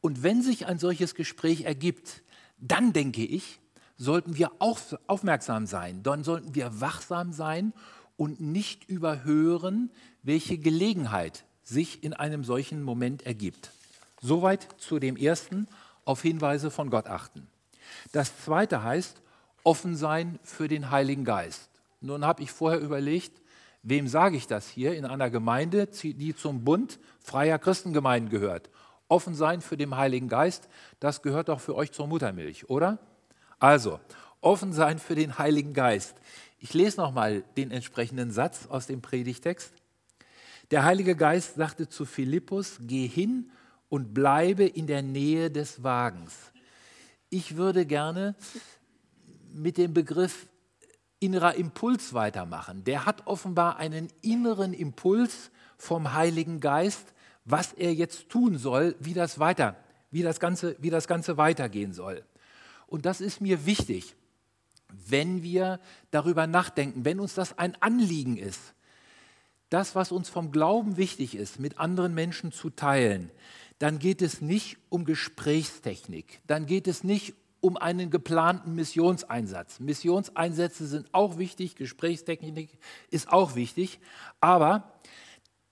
Und 0.00 0.22
wenn 0.22 0.42
sich 0.42 0.66
ein 0.66 0.78
solches 0.78 1.14
Gespräch 1.14 1.62
ergibt, 1.62 2.22
dann 2.58 2.92
denke 2.92 3.24
ich, 3.24 3.60
sollten 3.96 4.36
wir 4.36 4.52
auch 4.58 4.78
aufmerksam 5.06 5.66
sein, 5.66 6.02
dann 6.02 6.24
sollten 6.24 6.54
wir 6.54 6.80
wachsam 6.80 7.32
sein 7.32 7.72
und 8.16 8.40
nicht 8.40 8.88
überhören, 8.88 9.90
welche 10.22 10.58
Gelegenheit 10.58 11.44
sich 11.62 12.02
in 12.04 12.12
einem 12.12 12.44
solchen 12.44 12.82
Moment 12.82 13.26
ergibt. 13.26 13.72
Soweit 14.20 14.68
zu 14.78 14.98
dem 14.98 15.16
ersten, 15.16 15.66
auf 16.04 16.22
Hinweise 16.22 16.70
von 16.70 16.90
Gott 16.90 17.06
achten. 17.06 17.48
Das 18.12 18.32
zweite 18.44 18.82
heißt, 18.82 19.20
offen 19.64 19.96
sein 19.96 20.38
für 20.42 20.68
den 20.68 20.90
Heiligen 20.90 21.24
Geist. 21.24 21.68
Nun 22.00 22.24
habe 22.24 22.42
ich 22.42 22.52
vorher 22.52 22.80
überlegt, 22.80 23.40
wem 23.82 24.08
sage 24.08 24.36
ich 24.36 24.46
das 24.46 24.68
hier 24.68 24.94
in 24.94 25.04
einer 25.04 25.30
Gemeinde, 25.30 25.86
die 25.86 26.34
zum 26.36 26.64
Bund 26.64 26.98
freier 27.20 27.58
Christengemeinden 27.58 28.30
gehört. 28.30 28.70
Offen 29.08 29.34
sein 29.34 29.60
für 29.60 29.76
den 29.76 29.96
Heiligen 29.96 30.28
Geist, 30.28 30.68
das 31.00 31.22
gehört 31.22 31.48
doch 31.48 31.60
für 31.60 31.74
euch 31.74 31.92
zur 31.92 32.06
Muttermilch, 32.06 32.70
oder? 32.70 32.98
Also, 33.58 34.00
offen 34.40 34.72
sein 34.72 34.98
für 34.98 35.14
den 35.14 35.38
Heiligen 35.38 35.72
Geist. 35.72 36.14
Ich 36.58 36.74
lese 36.74 37.00
nochmal 37.00 37.42
den 37.56 37.70
entsprechenden 37.70 38.30
Satz 38.30 38.66
aus 38.66 38.86
dem 38.86 39.00
Predigtext. 39.00 39.72
Der 40.70 40.84
Heilige 40.84 41.16
Geist 41.16 41.54
sagte 41.54 41.88
zu 41.88 42.04
Philippus, 42.04 42.78
geh 42.80 43.06
hin 43.06 43.50
und 43.88 44.12
bleibe 44.12 44.64
in 44.64 44.86
der 44.86 45.02
Nähe 45.02 45.50
des 45.50 45.82
Wagens. 45.82 46.34
Ich 47.30 47.56
würde 47.56 47.86
gerne 47.86 48.34
mit 49.52 49.78
dem 49.78 49.94
Begriff 49.94 50.48
innerer 51.18 51.54
Impuls 51.54 52.12
weitermachen. 52.12 52.84
Der 52.84 53.06
hat 53.06 53.26
offenbar 53.26 53.78
einen 53.78 54.08
inneren 54.22 54.74
Impuls 54.74 55.50
vom 55.78 56.12
Heiligen 56.12 56.60
Geist, 56.60 57.14
was 57.44 57.72
er 57.72 57.94
jetzt 57.94 58.28
tun 58.28 58.58
soll, 58.58 58.96
wie 58.98 59.14
das 59.14 59.38
weiter, 59.38 59.76
wie 60.10 60.22
das 60.22 60.40
Ganze, 60.40 60.76
wie 60.78 60.90
das 60.90 61.08
Ganze 61.08 61.36
weitergehen 61.36 61.92
soll. 61.92 62.24
Und 62.86 63.06
das 63.06 63.20
ist 63.20 63.40
mir 63.40 63.66
wichtig, 63.66 64.14
wenn 64.88 65.42
wir 65.42 65.80
darüber 66.10 66.46
nachdenken, 66.46 67.04
wenn 67.04 67.20
uns 67.20 67.34
das 67.34 67.58
ein 67.58 67.80
Anliegen 67.82 68.36
ist, 68.36 68.74
das, 69.70 69.94
was 69.94 70.12
uns 70.12 70.28
vom 70.28 70.52
Glauben 70.52 70.96
wichtig 70.96 71.34
ist, 71.34 71.58
mit 71.58 71.78
anderen 71.78 72.14
Menschen 72.14 72.52
zu 72.52 72.70
teilen, 72.70 73.30
dann 73.78 73.98
geht 73.98 74.22
es 74.22 74.40
nicht 74.40 74.78
um 74.88 75.04
Gesprächstechnik, 75.04 76.40
dann 76.46 76.66
geht 76.66 76.86
es 76.86 77.04
nicht 77.04 77.34
um 77.60 77.76
einen 77.76 78.10
geplanten 78.10 78.74
Missionseinsatz. 78.74 79.80
Missionseinsätze 79.80 80.86
sind 80.86 81.12
auch 81.12 81.36
wichtig, 81.36 81.74
Gesprächstechnik 81.74 82.78
ist 83.10 83.32
auch 83.32 83.54
wichtig, 83.54 83.98
aber 84.40 84.92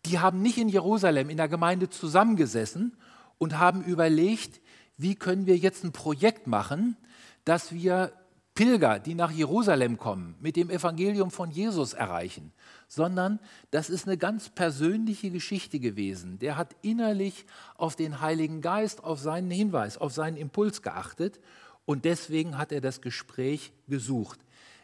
die 0.05 0.19
haben 0.19 0.43
nicht 0.43 0.59
in 0.59 0.69
Jerusalem 0.69 1.31
in 1.31 1.37
der 1.37 1.49
Gemeinde 1.49 1.89
zusammengesessen 1.89 2.97
und 3.39 3.59
haben 3.59 3.85
überlegt, 3.85 4.61
wie 4.97 5.15
können 5.15 5.47
wir 5.47 5.57
jetzt 5.57 5.85
ein 5.85 5.93
Projekt 5.93 6.47
machen, 6.47 6.97
dass 7.45 7.73
wir 7.73 8.13
Pilger, 8.55 9.01
die 9.01 9.17
nach 9.17 9.33
Jerusalem 9.33 9.99
kommen, 9.99 10.37
mit 10.41 10.55
dem 10.55 10.71
Evangelium 10.71 11.33
von 11.33 11.51
Jesus 11.51 11.93
erreichen, 11.93 12.53
sondern 12.87 13.41
das 13.73 13.91
ist 13.91 14.07
eine 14.07 14.17
ganz 14.17 14.49
persönliche 14.49 15.33
Geschichte 15.33 15.81
gewesen. 15.81 16.39
Der 16.39 16.57
hat 16.57 16.77
innerlich 16.81 17.47
auf 17.77 17.97
den 17.97 18.21
Heiligen 18.21 18.61
Geist, 18.61 19.03
auf 19.03 19.19
seinen 19.19 19.51
Hinweis, 19.51 19.99
auf 19.99 20.13
seinen 20.13 20.37
Impuls 20.37 20.83
geachtet 20.83 21.41
und 21.85 22.05
deswegen 22.05 22.57
hat 22.57 22.71
er 22.71 22.81
das 22.81 23.01
Gespräch 23.01 23.73
gesucht. 23.89 24.39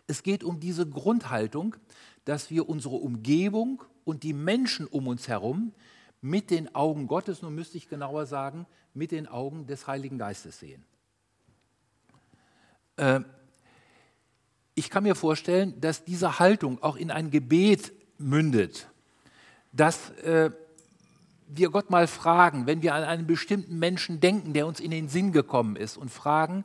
Es 0.08 0.24
geht 0.24 0.42
um 0.42 0.58
diese 0.58 0.88
Grundhaltung, 0.88 1.76
dass 2.24 2.50
wir 2.50 2.68
unsere 2.68 2.96
Umgebung 2.96 3.84
und 4.02 4.24
die 4.24 4.32
Menschen 4.32 4.88
um 4.88 5.06
uns 5.06 5.28
herum 5.28 5.72
mit 6.20 6.50
den 6.50 6.74
Augen 6.74 7.06
Gottes, 7.06 7.40
nun 7.40 7.54
müsste 7.54 7.78
ich 7.78 7.88
genauer 7.88 8.26
sagen, 8.26 8.66
mit 8.94 9.12
den 9.12 9.26
Augen 9.26 9.66
des 9.66 9.86
Heiligen 9.86 10.18
Geistes 10.18 10.58
sehen. 10.58 10.84
Äh, 12.96 13.20
ich 14.74 14.90
kann 14.90 15.02
mir 15.02 15.14
vorstellen, 15.14 15.80
dass 15.80 16.04
diese 16.04 16.38
Haltung 16.38 16.82
auch 16.82 16.96
in 16.96 17.10
ein 17.10 17.30
Gebet 17.30 17.92
mündet, 18.18 18.88
dass 19.72 20.10
äh, 20.20 20.50
wir 21.48 21.70
Gott 21.70 21.90
mal 21.90 22.06
fragen, 22.06 22.66
wenn 22.66 22.82
wir 22.82 22.94
an 22.94 23.04
einen 23.04 23.26
bestimmten 23.26 23.78
Menschen 23.78 24.20
denken, 24.20 24.52
der 24.52 24.66
uns 24.66 24.80
in 24.80 24.90
den 24.90 25.08
Sinn 25.08 25.32
gekommen 25.32 25.76
ist, 25.76 25.96
und 25.96 26.10
fragen, 26.10 26.64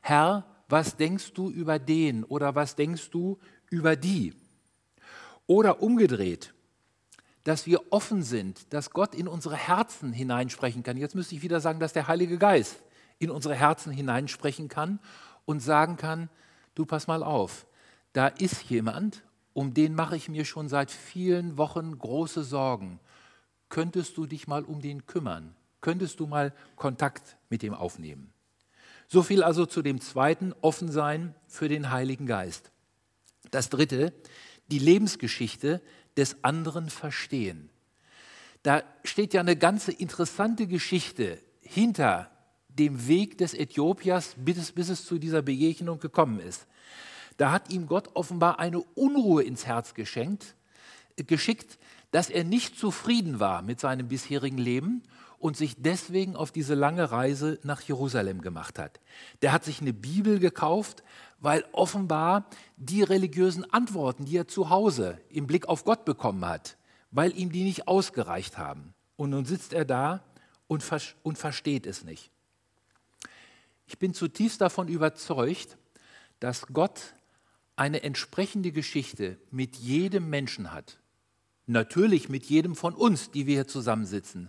Herr, 0.00 0.44
was 0.68 0.96
denkst 0.96 1.32
du 1.32 1.50
über 1.50 1.78
den 1.78 2.24
oder 2.24 2.54
was 2.54 2.76
denkst 2.76 3.10
du 3.10 3.38
über 3.70 3.96
die? 3.96 4.34
Oder 5.46 5.82
umgedreht, 5.82 6.54
dass 7.44 7.66
wir 7.66 7.92
offen 7.92 8.22
sind, 8.22 8.72
dass 8.72 8.90
Gott 8.90 9.14
in 9.14 9.28
unsere 9.28 9.56
Herzen 9.56 10.12
hineinsprechen 10.12 10.82
kann. 10.82 10.96
Jetzt 10.96 11.14
müsste 11.14 11.34
ich 11.34 11.42
wieder 11.42 11.60
sagen, 11.60 11.80
dass 11.80 11.92
der 11.92 12.08
Heilige 12.08 12.38
Geist 12.38 12.82
in 13.18 13.30
unsere 13.30 13.54
Herzen 13.54 13.92
hineinsprechen 13.92 14.68
kann 14.68 14.98
und 15.44 15.60
sagen 15.60 15.96
kann, 15.96 16.28
du 16.74 16.84
pass 16.84 17.06
mal 17.06 17.22
auf, 17.22 17.66
da 18.12 18.26
ist 18.26 18.64
jemand, 18.64 19.22
um 19.52 19.74
den 19.74 19.94
mache 19.94 20.16
ich 20.16 20.28
mir 20.28 20.44
schon 20.44 20.68
seit 20.68 20.90
vielen 20.90 21.56
Wochen 21.56 21.98
große 21.98 22.44
Sorgen. 22.44 23.00
Könntest 23.68 24.16
du 24.16 24.26
dich 24.26 24.48
mal 24.48 24.64
um 24.64 24.80
den 24.80 25.06
kümmern? 25.06 25.54
Könntest 25.80 26.20
du 26.20 26.26
mal 26.26 26.52
Kontakt 26.76 27.36
mit 27.48 27.62
ihm 27.62 27.74
aufnehmen? 27.74 28.32
So 29.08 29.22
viel 29.22 29.42
also 29.42 29.66
zu 29.66 29.82
dem 29.82 30.00
zweiten, 30.00 30.54
offen 30.60 30.90
sein 30.90 31.34
für 31.46 31.68
den 31.68 31.90
Heiligen 31.90 32.26
Geist. 32.26 32.70
Das 33.50 33.70
dritte, 33.70 34.12
die 34.70 34.78
Lebensgeschichte 34.78 35.82
des 36.16 36.42
anderen 36.42 36.90
verstehen. 36.90 37.70
Da 38.62 38.82
steht 39.04 39.34
ja 39.34 39.40
eine 39.40 39.56
ganze 39.56 39.92
interessante 39.92 40.66
Geschichte 40.66 41.38
hinter 41.60 42.30
dem 42.68 43.08
Weg 43.08 43.38
des 43.38 43.54
Äthiopiers, 43.54 44.34
bis 44.36 44.58
es, 44.58 44.72
bis 44.72 44.88
es 44.88 45.04
zu 45.04 45.18
dieser 45.18 45.42
Begegnung 45.42 45.98
gekommen 45.98 46.40
ist. 46.40 46.66
Da 47.36 47.52
hat 47.52 47.72
ihm 47.72 47.86
Gott 47.86 48.10
offenbar 48.14 48.58
eine 48.58 48.80
Unruhe 48.80 49.42
ins 49.42 49.66
Herz 49.66 49.94
geschenkt, 49.94 50.54
geschickt, 51.16 51.78
dass 52.10 52.28
er 52.28 52.44
nicht 52.44 52.78
zufrieden 52.78 53.40
war 53.40 53.62
mit 53.62 53.80
seinem 53.80 54.08
bisherigen 54.08 54.58
Leben 54.58 55.02
und 55.38 55.56
sich 55.56 55.76
deswegen 55.78 56.36
auf 56.36 56.52
diese 56.52 56.74
lange 56.74 57.10
Reise 57.10 57.58
nach 57.62 57.80
Jerusalem 57.80 58.42
gemacht 58.42 58.78
hat. 58.78 59.00
Der 59.40 59.52
hat 59.52 59.64
sich 59.64 59.80
eine 59.80 59.94
Bibel 59.94 60.38
gekauft, 60.38 61.02
weil 61.40 61.64
offenbar 61.72 62.46
die 62.76 63.02
religiösen 63.02 63.70
Antworten, 63.72 64.26
die 64.26 64.36
er 64.36 64.48
zu 64.48 64.70
Hause 64.70 65.20
im 65.30 65.46
Blick 65.46 65.68
auf 65.68 65.84
Gott 65.84 66.04
bekommen 66.04 66.44
hat, 66.44 66.76
weil 67.10 67.36
ihm 67.36 67.50
die 67.50 67.64
nicht 67.64 67.88
ausgereicht 67.88 68.58
haben. 68.58 68.94
Und 69.16 69.30
nun 69.30 69.44
sitzt 69.44 69.72
er 69.72 69.84
da 69.84 70.22
und, 70.68 70.84
und 71.22 71.38
versteht 71.38 71.86
es 71.86 72.04
nicht. 72.04 72.30
Ich 73.86 73.98
bin 73.98 74.14
zutiefst 74.14 74.60
davon 74.60 74.88
überzeugt, 74.88 75.76
dass 76.38 76.66
Gott 76.68 77.14
eine 77.74 78.02
entsprechende 78.02 78.72
Geschichte 78.72 79.38
mit 79.50 79.76
jedem 79.76 80.30
Menschen 80.30 80.72
hat. 80.72 80.98
Natürlich 81.66 82.28
mit 82.28 82.44
jedem 82.44 82.76
von 82.76 82.94
uns, 82.94 83.30
die 83.30 83.46
wir 83.46 83.54
hier 83.54 83.68
zusammensitzen 83.68 84.48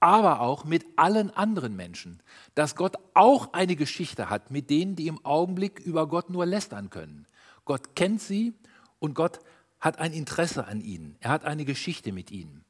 aber 0.00 0.40
auch 0.40 0.64
mit 0.64 0.84
allen 0.96 1.30
anderen 1.30 1.76
Menschen. 1.76 2.20
Dass 2.54 2.76
Gott 2.76 2.96
auch 3.14 3.52
eine 3.52 3.76
Geschichte 3.76 4.30
hat 4.30 4.50
mit 4.50 4.70
denen, 4.70 4.96
die 4.96 5.06
im 5.06 5.24
Augenblick 5.24 5.80
über 5.80 6.06
Gott 6.06 6.30
nur 6.30 6.46
lästern 6.46 6.90
können. 6.90 7.26
Gott 7.64 7.96
kennt 7.96 8.20
sie 8.20 8.54
und 8.98 9.14
Gott 9.14 9.40
hat 9.80 9.98
ein 9.98 10.12
Interesse 10.12 10.66
an 10.66 10.80
ihnen. 10.80 11.16
Er 11.20 11.30
hat 11.30 11.44
eine 11.44 11.64
Geschichte 11.64 12.12
mit 12.12 12.30
ihnen. 12.30 12.64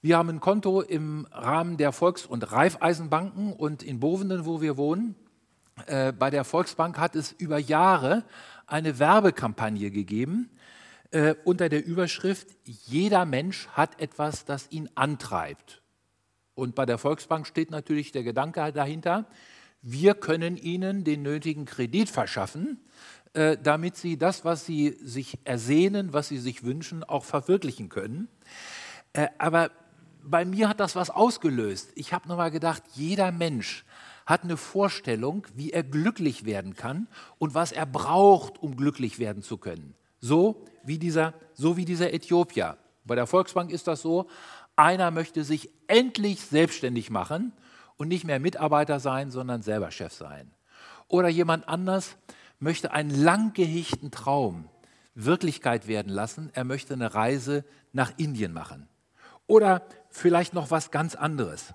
Wir 0.00 0.18
haben 0.18 0.30
ein 0.30 0.40
Konto 0.40 0.80
im 0.80 1.26
Rahmen 1.30 1.76
der 1.76 1.92
Volks- 1.92 2.26
und 2.26 2.50
Raiffeisenbanken 2.50 3.52
und 3.52 3.82
in 3.82 4.00
Bovenden, 4.00 4.46
wo 4.46 4.60
wir 4.60 4.76
wohnen. 4.76 5.14
Äh, 5.86 6.12
bei 6.12 6.28
der 6.28 6.44
Volksbank 6.44 6.98
hat 6.98 7.14
es 7.14 7.32
über 7.32 7.58
Jahre 7.58 8.24
eine 8.66 8.98
Werbekampagne 8.98 9.90
gegeben 9.90 10.50
äh, 11.12 11.34
unter 11.44 11.68
der 11.68 11.84
Überschrift 11.84 12.48
Jeder 12.64 13.24
Mensch 13.26 13.68
hat 13.68 14.00
etwas, 14.00 14.44
das 14.44 14.70
ihn 14.70 14.88
antreibt. 14.94 15.81
Und 16.62 16.76
bei 16.76 16.86
der 16.86 16.96
Volksbank 16.96 17.48
steht 17.48 17.72
natürlich 17.72 18.12
der 18.12 18.22
Gedanke 18.22 18.72
dahinter, 18.72 19.26
wir 19.82 20.14
können 20.14 20.56
ihnen 20.56 21.02
den 21.02 21.22
nötigen 21.22 21.64
Kredit 21.64 22.08
verschaffen, 22.08 22.78
äh, 23.34 23.56
damit 23.60 23.96
sie 23.96 24.16
das, 24.16 24.44
was 24.44 24.64
sie 24.64 24.96
sich 25.02 25.40
ersehnen, 25.42 26.12
was 26.12 26.28
sie 26.28 26.38
sich 26.38 26.62
wünschen, 26.62 27.02
auch 27.02 27.24
verwirklichen 27.24 27.88
können. 27.88 28.28
Äh, 29.12 29.26
aber 29.38 29.72
bei 30.22 30.44
mir 30.44 30.68
hat 30.68 30.78
das 30.78 30.94
was 30.94 31.10
ausgelöst. 31.10 31.90
Ich 31.96 32.12
habe 32.12 32.28
nochmal 32.28 32.52
gedacht, 32.52 32.84
jeder 32.94 33.32
Mensch 33.32 33.84
hat 34.24 34.44
eine 34.44 34.56
Vorstellung, 34.56 35.44
wie 35.56 35.72
er 35.72 35.82
glücklich 35.82 36.44
werden 36.44 36.76
kann 36.76 37.08
und 37.38 37.56
was 37.56 37.72
er 37.72 37.86
braucht, 37.86 38.62
um 38.62 38.76
glücklich 38.76 39.18
werden 39.18 39.42
zu 39.42 39.58
können. 39.58 39.96
So 40.20 40.64
wie 40.84 41.00
dieser, 41.00 41.34
so 41.54 41.76
wie 41.76 41.84
dieser 41.84 42.14
Äthiopier. 42.14 42.76
Bei 43.04 43.16
der 43.16 43.26
Volksbank 43.26 43.72
ist 43.72 43.88
das 43.88 44.00
so, 44.00 44.28
einer 44.76 45.10
möchte 45.10 45.44
sich 45.44 45.70
endlich 45.86 46.40
selbstständig 46.40 47.10
machen 47.10 47.52
und 47.96 48.08
nicht 48.08 48.24
mehr 48.24 48.40
Mitarbeiter 48.40 49.00
sein, 49.00 49.30
sondern 49.30 49.62
selber 49.62 49.90
Chef 49.90 50.12
sein. 50.12 50.50
Oder 51.08 51.28
jemand 51.28 51.68
anders 51.68 52.16
möchte 52.58 52.92
einen 52.92 53.10
lang 53.10 53.52
gehegten 53.52 54.10
Traum 54.10 54.68
Wirklichkeit 55.14 55.86
werden 55.88 56.10
lassen. 56.10 56.50
Er 56.54 56.64
möchte 56.64 56.94
eine 56.94 57.14
Reise 57.14 57.64
nach 57.92 58.12
Indien 58.16 58.52
machen. 58.52 58.88
Oder 59.46 59.82
vielleicht 60.10 60.54
noch 60.54 60.70
was 60.70 60.90
ganz 60.90 61.14
anderes. 61.14 61.74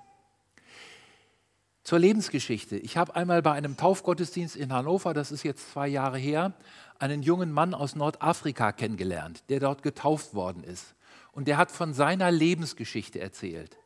Zur 1.84 2.00
Lebensgeschichte. 2.00 2.76
Ich 2.78 2.98
habe 2.98 3.16
einmal 3.16 3.42
bei 3.42 3.54
einem 3.54 3.78
Taufgottesdienst 3.78 4.56
in 4.56 4.74
Hannover, 4.74 5.14
das 5.14 5.32
ist 5.32 5.44
jetzt 5.44 5.72
zwei 5.72 5.88
Jahre 5.88 6.18
her, 6.18 6.54
einen 7.00 7.22
jungen 7.22 7.52
Mann 7.52 7.74
aus 7.74 7.96
Nordafrika 7.96 8.72
kennengelernt, 8.72 9.44
der 9.50 9.60
dort 9.60 9.84
getauft 9.84 10.34
worden 10.34 10.64
ist. 10.64 10.96
Und 11.38 11.48
der 11.48 11.58
hat 11.58 11.70
von 11.70 11.94
seiner 11.94 12.32
Lebensgeschichte 12.32 13.20
erzählt. 13.20 13.78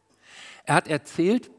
Er 0.64 0.74
hat 0.74 0.88
erzählt, 0.88 1.52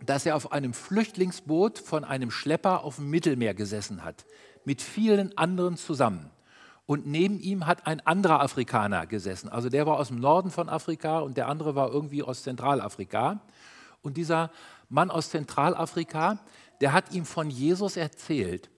dass 0.00 0.24
er 0.24 0.34
auf 0.34 0.52
einem 0.52 0.72
Flüchtlingsboot 0.72 1.78
von 1.78 2.02
einem 2.02 2.30
Schlepper 2.30 2.82
auf 2.82 2.96
dem 2.96 3.10
Mittelmeer 3.10 3.52
gesessen 3.52 4.04
hat, 4.04 4.24
mit 4.64 4.80
vielen 4.80 5.36
anderen 5.36 5.76
zusammen. 5.76 6.30
Und 6.86 7.06
neben 7.06 7.40
ihm 7.40 7.66
hat 7.66 7.86
ein 7.86 8.00
anderer 8.06 8.40
Afrikaner 8.40 9.04
gesessen. 9.04 9.50
Also 9.50 9.68
der 9.68 9.86
war 9.86 9.98
aus 9.98 10.08
dem 10.08 10.18
Norden 10.18 10.50
von 10.50 10.70
Afrika 10.70 11.18
und 11.18 11.36
der 11.36 11.48
andere 11.48 11.74
war 11.74 11.92
irgendwie 11.92 12.22
aus 12.22 12.42
Zentralafrika. 12.42 13.42
Und 14.00 14.16
dieser 14.16 14.50
Mann 14.88 15.10
aus 15.10 15.28
Zentralafrika, 15.28 16.38
der 16.80 16.94
hat 16.94 17.12
ihm 17.12 17.26
von 17.26 17.50
Jesus 17.50 17.98
erzählt. 17.98 18.70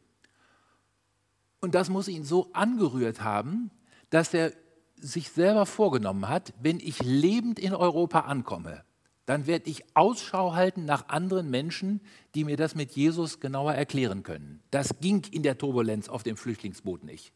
Und 1.60 1.76
das 1.76 1.88
muss 1.90 2.08
ihn 2.08 2.24
so 2.24 2.50
angerührt 2.54 3.22
haben, 3.22 3.70
dass 4.10 4.34
er 4.34 4.52
sich 5.00 5.30
selber 5.30 5.66
vorgenommen 5.66 6.28
hat, 6.28 6.52
wenn 6.60 6.80
ich 6.80 7.02
lebend 7.02 7.58
in 7.58 7.74
Europa 7.74 8.20
ankomme, 8.20 8.84
dann 9.26 9.46
werde 9.46 9.70
ich 9.70 9.84
Ausschau 9.94 10.54
halten 10.54 10.84
nach 10.84 11.08
anderen 11.08 11.50
Menschen, 11.50 12.00
die 12.34 12.44
mir 12.44 12.56
das 12.56 12.74
mit 12.74 12.92
Jesus 12.92 13.38
genauer 13.38 13.74
erklären 13.74 14.22
können. 14.22 14.62
Das 14.70 14.98
ging 15.00 15.22
in 15.30 15.42
der 15.42 15.56
Turbulenz 15.56 16.08
auf 16.08 16.22
dem 16.22 16.36
Flüchtlingsboot 16.36 17.04
nicht. 17.04 17.32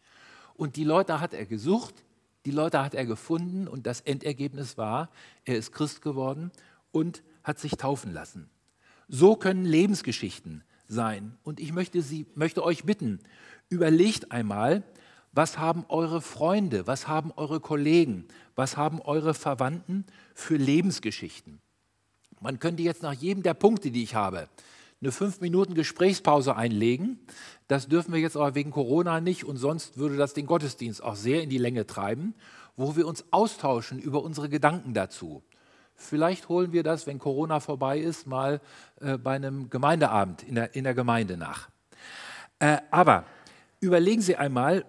Und 0.55 0.77
die 0.77 0.85
Leute 0.85 1.21
hat 1.21 1.35
er 1.35 1.47
gesucht, 1.47 2.05
die 2.47 2.51
Leute 2.51 2.83
hat 2.83 2.95
er 2.95 3.07
gefunden 3.07 3.69
und 3.69 3.87
das 3.87 4.01
Endergebnis 4.01 4.77
war, 4.77 5.11
er 5.45 5.57
ist 5.57 5.73
Christ 5.73 6.03
geworden 6.03 6.51
und 6.91 7.23
hat 7.43 7.59
sich 7.59 7.73
taufen 7.73 8.13
lassen. 8.13 8.51
So 9.09 9.37
können 9.37 9.65
Lebensgeschichten 9.65 10.65
sein. 10.89 11.37
Und 11.43 11.61
ich 11.61 11.73
möchte, 11.73 12.03
Sie, 12.03 12.27
möchte 12.35 12.63
euch 12.63 12.85
bitten, 12.85 13.21
überlegt 13.69 14.33
einmal, 14.33 14.83
was 15.35 15.59
haben 15.59 15.85
eure 15.89 16.21
Freunde, 16.21 16.87
was 16.87 17.09
haben 17.09 17.33
eure 17.37 17.61
Kollegen, 17.61 18.27
was 18.55 18.77
haben 18.77 19.01
eure 19.01 19.35
Verwandten 19.35 20.07
für 20.35 20.57
Lebensgeschichten. 20.57 21.61
Man 22.41 22.61
könnte 22.61 22.83
jetzt 22.83 23.03
nach 23.03 23.15
jedem 23.15 23.43
der 23.43 23.55
Punkte, 23.55 23.91
die 23.91 24.03
ich 24.03 24.15
habe, 24.15 24.49
eine 25.01 25.13
fünf 25.13 25.41
Minuten 25.41 25.75
Gesprächspause 25.75 26.57
einlegen. 26.57 27.19
Das 27.69 27.89
dürfen 27.89 28.13
wir 28.13 28.21
jetzt 28.21 28.37
aber 28.37 28.55
wegen 28.55 28.71
Corona 28.71 29.21
nicht 29.21 29.45
und 29.45 29.57
sonst 29.57 29.99
würde 29.99 30.17
das 30.17 30.35
den 30.35 30.47
Gottesdienst 30.47 31.03
auch 31.03 31.17
sehr 31.17 31.43
in 31.43 31.51
die 31.51 31.59
Länge 31.59 31.87
treiben, 31.87 32.35
wo 32.77 32.97
wir 32.97 33.07
uns 33.07 33.25
austauschen 33.31 33.99
über 33.99 34.23
unsere 34.23 34.49
Gedanken 34.49 34.95
dazu. 34.95 35.43
Vielleicht 35.97 36.49
holen 36.49 36.73
wir 36.73 36.83
das, 36.83 37.07
wenn 37.07 37.19
Corona 37.19 37.61
vorbei 37.61 37.99
ist, 37.99 38.27
mal 38.27 38.61
äh, 39.01 39.17
bei 39.17 39.35
einem 39.35 39.71
Gemeindeabend 39.71 40.43
in 40.43 40.57
der, 40.57 40.75
in 40.75 40.85
der 40.85 40.95
Gemeinde 40.95 41.37
nach. 41.37 41.69
Äh, 42.59 42.79
aber 42.91 43.25
überlegen 43.81 44.23
Sie 44.23 44.37
einmal, 44.37 44.85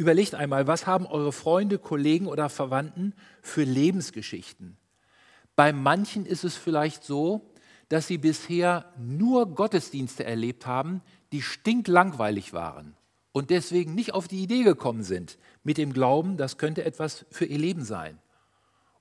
überlegt 0.00 0.34
einmal, 0.34 0.66
was 0.66 0.86
haben 0.86 1.06
eure 1.06 1.32
Freunde, 1.32 1.78
Kollegen 1.78 2.26
oder 2.26 2.48
Verwandten 2.48 3.14
für 3.42 3.62
Lebensgeschichten? 3.62 4.76
Bei 5.54 5.72
manchen 5.72 6.26
ist 6.26 6.44
es 6.44 6.56
vielleicht 6.56 7.04
so, 7.04 7.52
dass 7.88 8.06
sie 8.06 8.18
bisher 8.18 8.92
nur 8.98 9.54
Gottesdienste 9.54 10.24
erlebt 10.24 10.66
haben, 10.66 11.02
die 11.32 11.42
stinklangweilig 11.42 12.52
waren 12.52 12.96
und 13.32 13.50
deswegen 13.50 13.94
nicht 13.94 14.14
auf 14.14 14.28
die 14.28 14.42
Idee 14.42 14.62
gekommen 14.62 15.02
sind 15.02 15.38
mit 15.64 15.78
dem 15.78 15.92
Glauben, 15.92 16.36
das 16.36 16.58
könnte 16.58 16.84
etwas 16.84 17.26
für 17.30 17.44
ihr 17.44 17.58
Leben 17.58 17.84
sein. 17.84 18.18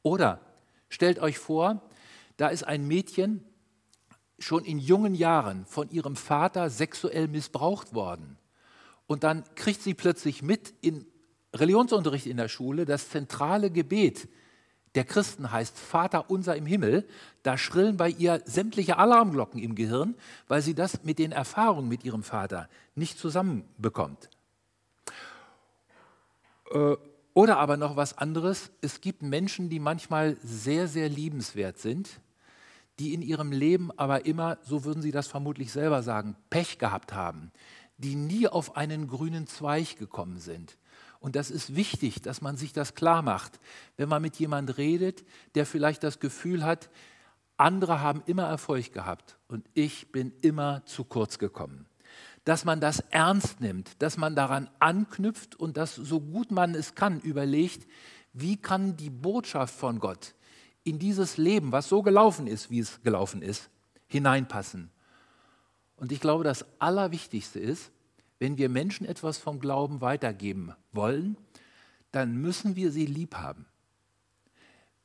Oder 0.01 0.41
Stellt 0.89 1.19
euch 1.19 1.37
vor, 1.37 1.81
da 2.37 2.47
ist 2.47 2.63
ein 2.63 2.87
Mädchen 2.87 3.43
schon 4.39 4.65
in 4.65 4.79
jungen 4.79 5.13
Jahren 5.13 5.65
von 5.65 5.89
ihrem 5.91 6.15
Vater 6.15 6.69
sexuell 6.69 7.27
missbraucht 7.27 7.93
worden. 7.93 8.37
Und 9.09 9.23
dann 9.23 9.43
kriegt 9.55 9.81
sie 9.81 9.95
plötzlich 9.95 10.43
mit 10.43 10.71
in 10.81 11.03
Religionsunterricht 11.55 12.27
in 12.27 12.37
der 12.37 12.47
Schule, 12.47 12.85
das 12.85 13.09
zentrale 13.09 13.71
Gebet 13.71 14.29
der 14.95 15.03
Christen 15.03 15.51
heißt 15.51 15.79
Vater 15.79 16.29
unser 16.29 16.55
im 16.55 16.67
Himmel. 16.67 17.07
Da 17.41 17.57
schrillen 17.57 17.97
bei 17.97 18.09
ihr 18.09 18.41
sämtliche 18.45 18.97
Alarmglocken 18.97 19.59
im 19.59 19.73
Gehirn, 19.73 20.15
weil 20.47 20.61
sie 20.61 20.75
das 20.75 21.03
mit 21.03 21.17
den 21.17 21.31
Erfahrungen 21.31 21.87
mit 21.87 22.03
ihrem 22.03 22.23
Vater 22.23 22.69
nicht 22.93 23.17
zusammenbekommt. 23.17 24.29
Äh, 26.71 26.97
oder 27.33 27.57
aber 27.57 27.77
noch 27.77 27.95
was 27.95 28.15
anderes, 28.15 28.69
es 28.81 29.01
gibt 29.01 29.23
Menschen, 29.23 29.69
die 29.69 29.79
manchmal 29.79 30.37
sehr, 30.43 30.87
sehr 30.87 31.09
liebenswert 31.09 31.79
sind, 31.79 32.19
die 32.99 33.13
in 33.15 33.21
ihrem 33.23 33.51
Leben 33.51 33.91
aber 33.97 34.25
immer, 34.27 34.57
so 34.63 34.83
würden 34.83 35.01
sie 35.01 35.11
das 35.11 35.27
vermutlich 35.27 35.71
selber 35.71 36.03
sagen, 36.03 36.35
Pech 36.49 36.79
gehabt 36.79 37.13
haben, 37.13 37.51
die 37.99 38.15
nie 38.15 38.47
auf 38.47 38.75
einen 38.75 39.07
grünen 39.07 39.45
Zweig 39.45 39.97
gekommen 39.97 40.39
sind. 40.39 40.77
Und 41.19 41.35
das 41.35 41.51
ist 41.51 41.75
wichtig, 41.75 42.21
dass 42.21 42.41
man 42.41 42.57
sich 42.57 42.73
das 42.73 42.95
klar 42.95 43.21
macht, 43.21 43.59
wenn 43.97 44.09
man 44.09 44.21
mit 44.21 44.37
jemand 44.37 44.77
redet, 44.77 45.23
der 45.53 45.65
vielleicht 45.65 46.03
das 46.03 46.19
Gefühl 46.19 46.63
hat, 46.63 46.89
andere 47.57 48.01
haben 48.01 48.23
immer 48.25 48.43
Erfolg 48.43 48.93
gehabt 48.93 49.37
und 49.47 49.65
ich 49.73 50.11
bin 50.11 50.33
immer 50.41 50.85
zu 50.85 51.03
kurz 51.03 51.37
gekommen 51.37 51.85
dass 52.45 52.65
man 52.65 52.81
das 52.81 53.01
ernst 53.11 53.61
nimmt, 53.61 54.01
dass 54.01 54.17
man 54.17 54.35
daran 54.35 54.71
anknüpft 54.79 55.55
und 55.55 55.77
das 55.77 55.93
so 55.93 56.19
gut 56.19 56.49
man 56.49 56.73
es 56.73 56.95
kann 56.95 57.19
überlegt, 57.19 57.87
wie 58.33 58.57
kann 58.57 58.97
die 58.97 59.11
Botschaft 59.11 59.75
von 59.75 59.99
Gott 59.99 60.33
in 60.83 60.97
dieses 60.97 61.37
Leben, 61.37 61.71
was 61.71 61.89
so 61.89 62.01
gelaufen 62.01 62.47
ist, 62.47 62.71
wie 62.71 62.79
es 62.79 63.01
gelaufen 63.03 63.43
ist, 63.43 63.69
hineinpassen. 64.07 64.89
Und 65.99 66.11
ich 66.11 66.19
glaube, 66.19 66.43
das 66.43 66.65
Allerwichtigste 66.79 67.59
ist, 67.59 67.91
wenn 68.39 68.57
wir 68.57 68.69
Menschen 68.69 69.05
etwas 69.05 69.37
vom 69.37 69.59
Glauben 69.59 70.01
weitergeben 70.01 70.73
wollen, 70.93 71.37
dann 72.11 72.37
müssen 72.37 72.75
wir 72.75 72.91
sie 72.91 73.05
lieb 73.05 73.35
haben. 73.35 73.65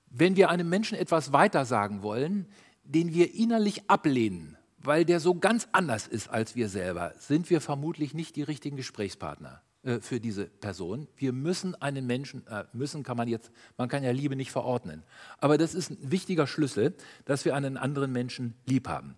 Wenn 0.09 0.37
wir 0.37 0.51
einem 0.51 0.69
Menschen 0.69 0.97
etwas 0.97 1.33
weitersagen 1.33 2.03
wollen, 2.03 2.47
den 2.85 3.13
wir 3.13 3.35
innerlich 3.35 3.91
ablehnen, 3.91 4.57
weil 4.79 5.05
der 5.05 5.19
so 5.19 5.35
ganz 5.35 5.67
anders 5.73 6.07
ist 6.07 6.29
als 6.29 6.55
wir 6.55 6.69
selber, 6.69 7.13
sind 7.19 7.51
wir 7.51 7.61
vermutlich 7.61 8.15
nicht 8.15 8.37
die 8.37 8.43
richtigen 8.43 8.77
Gesprächspartner 8.77 9.63
äh, 9.83 9.99
für 9.99 10.21
diese 10.21 10.45
Person. 10.45 11.09
Wir 11.17 11.33
müssen 11.33 11.75
einen 11.83 12.07
Menschen, 12.07 12.47
äh, 12.47 12.65
müssen 12.73 13.03
kann 13.03 13.17
man 13.17 13.27
jetzt, 13.27 13.51
man 13.77 13.89
kann 13.89 14.05
ja 14.05 14.13
Liebe 14.13 14.37
nicht 14.37 14.53
verordnen, 14.53 15.03
aber 15.39 15.59
das 15.59 15.75
ist 15.75 15.91
ein 15.91 16.11
wichtiger 16.13 16.47
Schlüssel, 16.47 16.95
dass 17.25 17.45
wir 17.45 17.57
einen 17.57 17.77
anderen 17.77 18.13
Menschen 18.13 18.55
lieb 18.67 18.87
haben. 18.87 19.17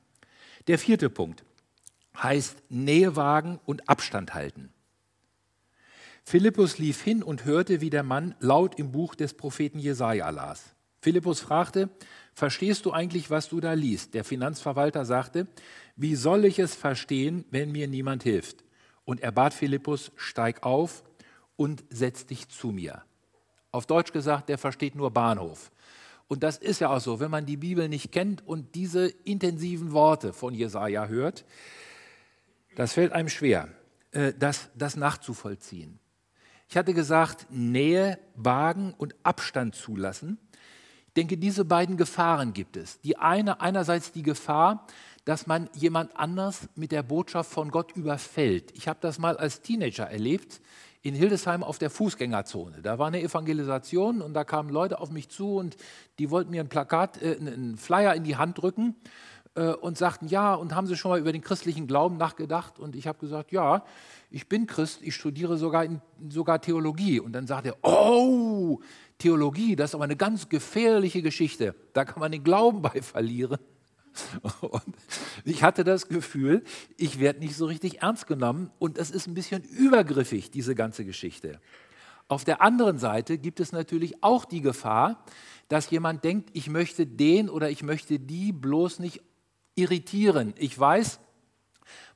Der 0.69 0.79
vierte 0.79 1.11
Punkt 1.11 1.45
heißt 2.23 2.63
Nähe 2.69 3.17
wagen 3.17 3.61
und 3.65 3.89
Abstand 3.89 4.35
halten. 4.35 4.73
Philippus 6.25 6.79
lief 6.79 7.03
hin 7.03 7.23
und 7.23 7.45
hörte, 7.45 7.81
wie 7.81 7.91
der 7.91 8.03
Mann 8.03 8.35
laut 8.41 8.79
im 8.79 8.91
Buch 8.91 9.15
des 9.15 9.35
Propheten 9.35 9.79
Jesaja 9.79 10.29
las. 10.31 10.75
Philippus 11.01 11.39
fragte, 11.39 11.89
verstehst 12.35 12.85
du 12.85 12.93
eigentlich, 12.93 13.31
was 13.31 13.49
du 13.49 13.61
da 13.61 13.75
liest? 13.75 14.15
Der 14.15 14.25
Finanzverwalter 14.25 15.05
sagte, 15.05 15.47
wie 15.95 16.17
soll 16.17 16.45
ich 16.45 16.59
es 16.59 16.75
verstehen, 16.75 17.45
wenn 17.51 17.71
mir 17.71 17.87
niemand 17.87 18.25
hilft? 18.25 18.65
Und 19.05 19.21
er 19.21 19.31
bat 19.31 19.55
Philippus, 19.55 20.11
steig 20.17 20.65
auf 20.65 21.05
und 21.55 21.85
setz 21.91 22.27
dich 22.27 22.49
zu 22.49 22.73
mir. 22.73 23.03
Auf 23.71 23.87
Deutsch 23.87 24.13
gesagt, 24.13 24.49
der 24.49 24.59
versteht 24.59 24.97
nur 24.97 25.13
Bahnhof. 25.13 25.71
Und 26.27 26.43
das 26.43 26.59
ist 26.59 26.81
ja 26.81 26.91
auch 26.91 27.01
so, 27.01 27.21
wenn 27.21 27.31
man 27.31 27.47
die 27.47 27.57
Bibel 27.57 27.89
nicht 27.89 28.11
kennt 28.11 28.45
und 28.45 28.75
diese 28.75 29.07
intensiven 29.07 29.93
Worte 29.93 30.33
von 30.33 30.55
Jesaja 30.55 31.07
hört, 31.07 31.45
das 32.77 32.93
fällt 32.93 33.13
einem 33.13 33.29
schwer, 33.29 33.69
äh, 34.13 34.33
das, 34.39 34.71
das 34.77 34.97
nachzuvollziehen. 34.97 35.99
Ich 36.69 36.77
hatte 36.77 36.95
gesagt, 36.95 37.49
Nähe, 37.51 38.19
Wagen 38.37 38.95
und 38.97 39.15
Abstand 39.25 39.75
zulassen 39.75 40.39
denke, 41.17 41.39
diese 41.39 41.65
beiden 41.65 41.97
Gefahren 41.97 42.53
gibt 42.53 42.77
es. 42.77 43.01
Die 43.01 43.17
eine, 43.17 43.61
einerseits 43.61 44.13
die 44.13 44.23
Gefahr, 44.23 44.87
dass 45.25 45.47
man 45.47 45.69
jemand 45.75 46.17
anders 46.17 46.69
mit 46.77 46.93
der 46.93 47.03
Botschaft 47.03 47.51
von 47.51 47.71
Gott 47.71 47.97
überfällt. 47.97 48.73
Ich 48.77 48.87
habe 48.87 48.99
das 49.01 49.19
mal 49.19 49.37
als 49.37 49.63
Teenager 49.63 50.05
erlebt 50.05 50.61
in 51.03 51.15
Hildesheim 51.15 51.63
auf 51.63 51.79
der 51.79 51.91
Fußgängerzone. 51.91 52.83
Da 52.83 52.99
war 52.99 53.09
eine 53.09 53.23
Evangelisation 53.23 54.21
und 54.21 54.35
da 54.35 54.45
kamen 54.45 54.71
Leute 54.71 55.01
auf 55.01 55.11
mich 55.11 55.29
zu 55.29 55.57
und 55.57 55.77
die 56.19 56.31
wollten 56.31 56.51
mir 56.51 56.61
ein 56.61 56.69
Plakat, 56.69 57.21
äh, 57.23 57.37
einen 57.39 57.77
Flyer 57.77 58.15
in 58.15 58.25
die 58.25 58.37
Hand 58.37 58.59
drücken 58.59 58.95
äh, 59.57 59.73
und 59.73 59.99
sagten, 59.99 60.29
ja, 60.29 60.55
und 60.55 60.75
haben 60.75 60.87
Sie 60.87 60.97
schon 60.97 61.11
mal 61.11 61.19
über 61.19 61.33
den 61.33 61.43
christlichen 61.43 61.87
Glauben 61.87 62.17
nachgedacht? 62.17 62.79
Und 62.79 62.95
ich 62.95 63.07
habe 63.07 63.19
gesagt, 63.19 63.53
ja, 63.53 63.85
ich 64.31 64.49
bin 64.49 64.67
Christ, 64.67 65.01
ich 65.03 65.15
studiere 65.15 65.57
sogar, 65.57 65.85
in, 65.85 66.01
sogar 66.29 66.61
Theologie. 66.61 67.21
Und 67.21 67.33
dann 67.33 67.47
sagt 67.47 67.67
er, 67.67 67.77
oh, 67.83 68.81
Theologie, 69.19 69.75
das 69.75 69.91
ist 69.91 69.95
aber 69.95 70.05
eine 70.05 70.17
ganz 70.17 70.49
gefährliche 70.49 71.23
Geschichte. 71.23 71.75
Da 71.95 72.05
kann 72.05 72.21
man 72.21 72.31
den 72.31 72.45
Glauben 72.45 72.83
bei 72.83 73.03
verlieren. 73.03 73.59
Und 74.61 74.97
ich 75.45 75.63
hatte 75.63 75.85
das 75.85 76.09
Gefühl, 76.09 76.63
ich 76.97 77.21
werde 77.21 77.41
nicht 77.41 77.55
so 77.55 77.67
richtig 77.67 78.01
ernst 78.01 78.27
genommen 78.27 78.71
und 78.79 78.97
es 78.97 79.11
ist 79.11 79.27
ein 79.27 79.35
bisschen 79.35 79.63
übergriffig, 79.63 80.51
diese 80.51 80.75
ganze 80.75 81.05
Geschichte. 81.05 81.61
Auf 82.29 82.45
der 82.45 82.63
anderen 82.63 82.99
Seite 82.99 83.37
gibt 83.37 83.61
es 83.61 83.73
natürlich 83.73 84.23
auch 84.23 84.47
die 84.47 84.63
Gefahr, 84.63 85.23
dass 85.69 85.91
jemand 85.91 86.25
denkt, 86.25 86.51
ich 86.55 86.69
möchte 86.69 87.07
den 87.07 87.51
oder 87.51 87.71
ich 87.71 87.83
möchte 87.83 88.19
die 88.19 88.53
bloß 88.53 89.01
nicht 89.01 89.23
irritieren. 89.77 90.55
Ich 90.57 90.77
weiß, 90.79 91.21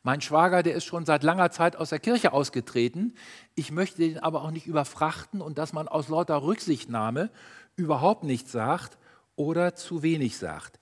mein 0.03 0.20
Schwager, 0.20 0.62
der 0.62 0.75
ist 0.75 0.85
schon 0.85 1.05
seit 1.05 1.23
langer 1.23 1.51
Zeit 1.51 1.77
aus 1.77 1.90
der 1.90 2.01
Kirche 2.01 2.33
ausgetreten. 2.33 3.14
Ich 3.55 3.70
möchte 3.70 3.99
den 3.99 4.18
aber 4.18 4.42
auch 4.42 4.51
nicht 4.51 4.66
überfrachten 4.66 5.40
und 5.40 5.59
dass 5.59 5.73
man 5.73 5.88
aus 5.88 6.09
lauter 6.09 6.42
Rücksichtnahme 6.42 7.31
überhaupt 7.77 8.25
nichts 8.25 8.51
sagt 8.51 8.99
oder 9.37 9.75
zu 9.75 10.03
wenig 10.03 10.38
sagt. 10.38 10.81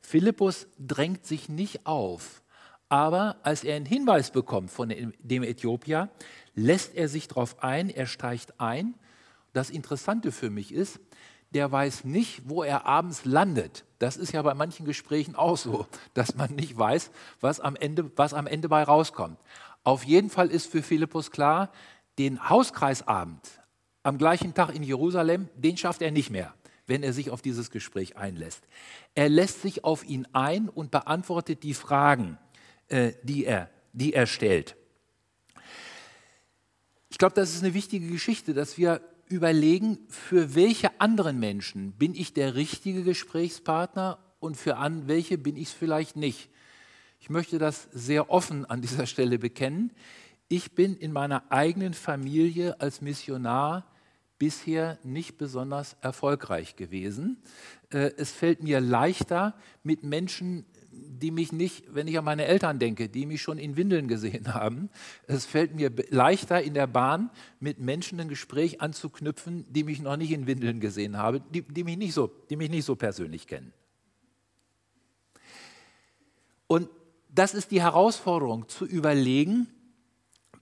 Philippus 0.00 0.68
drängt 0.78 1.26
sich 1.26 1.48
nicht 1.48 1.84
auf, 1.84 2.42
aber 2.88 3.36
als 3.42 3.64
er 3.64 3.76
einen 3.76 3.86
Hinweis 3.86 4.30
bekommt 4.30 4.70
von 4.70 4.88
dem 4.88 5.42
Äthiopier, 5.42 6.08
lässt 6.54 6.94
er 6.94 7.08
sich 7.08 7.28
darauf 7.28 7.62
ein, 7.62 7.90
er 7.90 8.06
steigt 8.06 8.60
ein. 8.60 8.94
Das 9.52 9.70
Interessante 9.70 10.32
für 10.32 10.50
mich 10.50 10.72
ist, 10.72 11.00
der 11.50 11.70
weiß 11.70 12.04
nicht, 12.04 12.42
wo 12.48 12.62
er 12.62 12.86
abends 12.86 13.24
landet. 13.24 13.84
Das 13.98 14.16
ist 14.16 14.32
ja 14.32 14.42
bei 14.42 14.54
manchen 14.54 14.86
Gesprächen 14.86 15.34
auch 15.34 15.56
so, 15.56 15.86
dass 16.14 16.34
man 16.34 16.54
nicht 16.54 16.76
weiß, 16.78 17.10
was 17.40 17.60
am 17.60 17.76
Ende, 17.76 18.10
was 18.16 18.34
am 18.34 18.46
Ende 18.46 18.68
bei 18.68 18.82
rauskommt. 18.82 19.38
Auf 19.82 20.04
jeden 20.04 20.30
Fall 20.30 20.50
ist 20.50 20.70
für 20.70 20.82
Philippus 20.82 21.30
klar, 21.30 21.70
den 22.18 22.48
Hauskreisabend 22.48 23.40
am 24.02 24.18
gleichen 24.18 24.54
Tag 24.54 24.74
in 24.74 24.82
Jerusalem, 24.82 25.48
den 25.56 25.76
schafft 25.76 26.02
er 26.02 26.10
nicht 26.10 26.30
mehr, 26.30 26.54
wenn 26.86 27.02
er 27.02 27.12
sich 27.12 27.30
auf 27.30 27.42
dieses 27.42 27.70
Gespräch 27.70 28.16
einlässt. 28.16 28.62
Er 29.14 29.28
lässt 29.28 29.62
sich 29.62 29.84
auf 29.84 30.04
ihn 30.04 30.26
ein 30.32 30.68
und 30.68 30.90
beantwortet 30.90 31.62
die 31.62 31.74
Fragen, 31.74 32.38
äh, 32.88 33.12
die, 33.22 33.44
er, 33.44 33.70
die 33.92 34.12
er 34.12 34.26
stellt. 34.26 34.76
Ich 37.10 37.18
glaube, 37.18 37.34
das 37.34 37.54
ist 37.54 37.62
eine 37.62 37.74
wichtige 37.74 38.08
Geschichte, 38.08 38.54
dass 38.54 38.78
wir 38.78 39.00
überlegen, 39.30 39.98
für 40.08 40.54
welche 40.54 41.00
anderen 41.00 41.38
Menschen 41.38 41.92
bin 41.92 42.14
ich 42.14 42.34
der 42.34 42.54
richtige 42.54 43.02
Gesprächspartner 43.02 44.18
und 44.40 44.56
für 44.56 44.76
an 44.76 45.06
welche 45.06 45.38
bin 45.38 45.56
ich 45.56 45.68
es 45.68 45.72
vielleicht 45.72 46.16
nicht. 46.16 46.50
Ich 47.20 47.30
möchte 47.30 47.58
das 47.58 47.88
sehr 47.92 48.30
offen 48.30 48.64
an 48.64 48.80
dieser 48.82 49.06
Stelle 49.06 49.38
bekennen. 49.38 49.92
Ich 50.48 50.72
bin 50.72 50.96
in 50.96 51.12
meiner 51.12 51.44
eigenen 51.52 51.94
Familie 51.94 52.80
als 52.80 53.00
Missionar 53.02 53.86
bisher 54.38 54.98
nicht 55.04 55.36
besonders 55.36 55.96
erfolgreich 56.00 56.74
gewesen. 56.74 57.36
Äh, 57.90 58.12
es 58.16 58.32
fällt 58.32 58.62
mir 58.62 58.80
leichter, 58.80 59.54
mit 59.82 60.02
Menschen 60.02 60.64
die 61.20 61.30
mich 61.30 61.52
nicht, 61.52 61.94
wenn 61.94 62.08
ich 62.08 62.18
an 62.18 62.24
meine 62.24 62.46
Eltern 62.46 62.78
denke, 62.78 63.08
die 63.08 63.26
mich 63.26 63.42
schon 63.42 63.58
in 63.58 63.76
Windeln 63.76 64.08
gesehen 64.08 64.54
haben, 64.54 64.90
es 65.26 65.46
fällt 65.46 65.74
mir 65.74 65.92
leichter 66.08 66.62
in 66.62 66.74
der 66.74 66.86
Bahn 66.86 67.30
mit 67.60 67.78
Menschen 67.78 68.20
ein 68.20 68.28
Gespräch 68.28 68.80
anzuknüpfen, 68.80 69.64
die 69.72 69.84
mich 69.84 70.00
noch 70.00 70.16
nicht 70.16 70.32
in 70.32 70.46
Windeln 70.46 70.80
gesehen 70.80 71.16
haben, 71.16 71.42
die, 71.50 71.62
die, 71.62 71.84
mich, 71.84 71.96
nicht 71.96 72.14
so, 72.14 72.30
die 72.48 72.56
mich 72.56 72.70
nicht 72.70 72.84
so 72.84 72.96
persönlich 72.96 73.46
kennen. 73.46 73.72
Und 76.66 76.88
das 77.28 77.54
ist 77.54 77.70
die 77.70 77.82
Herausforderung, 77.82 78.68
zu 78.68 78.86
überlegen, 78.86 79.68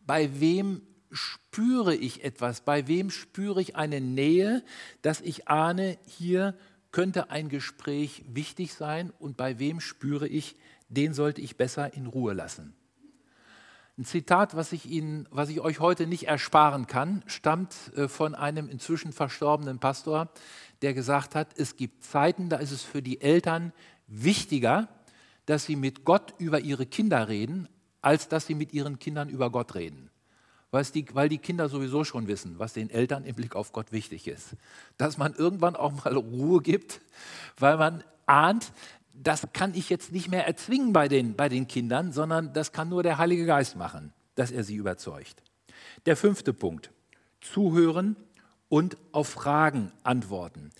bei 0.06 0.40
wem 0.40 0.82
spüre 1.10 1.94
ich 1.94 2.24
etwas, 2.24 2.60
bei 2.60 2.88
wem 2.88 3.10
spüre 3.10 3.60
ich 3.60 3.76
eine 3.76 4.00
Nähe, 4.00 4.62
dass 5.02 5.20
ich 5.20 5.48
ahne, 5.48 5.98
hier 6.06 6.54
könnte 6.90 7.30
ein 7.30 7.48
Gespräch 7.48 8.24
wichtig 8.28 8.74
sein 8.74 9.12
und 9.18 9.36
bei 9.36 9.58
wem 9.58 9.80
spüre 9.80 10.26
ich, 10.26 10.56
den 10.88 11.12
sollte 11.14 11.40
ich 11.40 11.56
besser 11.56 11.94
in 11.94 12.06
Ruhe 12.06 12.32
lassen. 12.32 12.74
Ein 13.98 14.04
Zitat, 14.04 14.54
was 14.54 14.72
ich, 14.72 14.86
Ihnen, 14.86 15.26
was 15.30 15.48
ich 15.48 15.60
euch 15.60 15.80
heute 15.80 16.06
nicht 16.06 16.28
ersparen 16.28 16.86
kann, 16.86 17.24
stammt 17.26 17.74
äh, 17.96 18.06
von 18.06 18.34
einem 18.36 18.68
inzwischen 18.68 19.12
verstorbenen 19.12 19.80
Pastor, 19.80 20.28
der 20.82 20.94
gesagt 20.94 21.34
hat, 21.34 21.48
es 21.56 21.74
gibt 21.74 22.04
Zeiten, 22.04 22.48
da 22.48 22.58
ist 22.58 22.70
es 22.70 22.84
für 22.84 23.02
die 23.02 23.20
Eltern 23.20 23.72
wichtiger, 24.06 24.88
dass 25.46 25.64
sie 25.64 25.76
mit 25.76 26.04
Gott 26.04 26.34
über 26.38 26.60
ihre 26.60 26.86
Kinder 26.86 27.28
reden, 27.28 27.68
als 28.00 28.28
dass 28.28 28.46
sie 28.46 28.54
mit 28.54 28.72
ihren 28.72 29.00
Kindern 29.00 29.28
über 29.28 29.50
Gott 29.50 29.74
reden 29.74 30.07
die, 30.72 31.06
weil 31.12 31.28
die 31.28 31.38
Kinder 31.38 31.68
sowieso 31.68 32.04
schon 32.04 32.28
wissen, 32.28 32.58
was 32.58 32.74
den 32.74 32.90
Eltern 32.90 33.24
im 33.24 33.34
Blick 33.34 33.56
auf 33.56 33.72
Gott 33.72 33.92
wichtig 33.92 34.28
ist. 34.28 34.56
Dass 34.96 35.16
man 35.16 35.34
irgendwann 35.34 35.76
auch 35.76 36.04
mal 36.04 36.14
Ruhe 36.14 36.60
gibt, 36.60 37.00
weil 37.58 37.76
man 37.76 38.04
ahnt, 38.26 38.72
das 39.14 39.48
kann 39.52 39.74
ich 39.74 39.88
jetzt 39.88 40.12
nicht 40.12 40.30
mehr 40.30 40.46
erzwingen 40.46 40.92
bei 40.92 41.08
den, 41.08 41.34
bei 41.34 41.48
den 41.48 41.66
Kindern, 41.66 42.12
sondern 42.12 42.52
das 42.52 42.72
kann 42.72 42.88
nur 42.88 43.02
der 43.02 43.18
Heilige 43.18 43.46
Geist 43.46 43.76
machen, 43.76 44.12
dass 44.34 44.50
er 44.50 44.62
sie 44.62 44.76
überzeugt. 44.76 45.42
Der 46.06 46.16
fünfte 46.16 46.52
Punkt, 46.52 46.90
zuhören 47.40 48.16
und 48.68 48.96
auf 49.12 49.28
Fragen 49.28 49.92
antworten. 50.02 50.70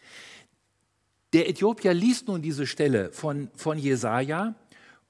Der 1.33 1.49
Äthiopier 1.49 1.95
liest 1.95 2.29
nun 2.29 2.43
diese 2.43 2.67
Stelle 2.67 3.13
von, 3.13 3.51
von 3.55 3.79
Jesaja 3.79 4.55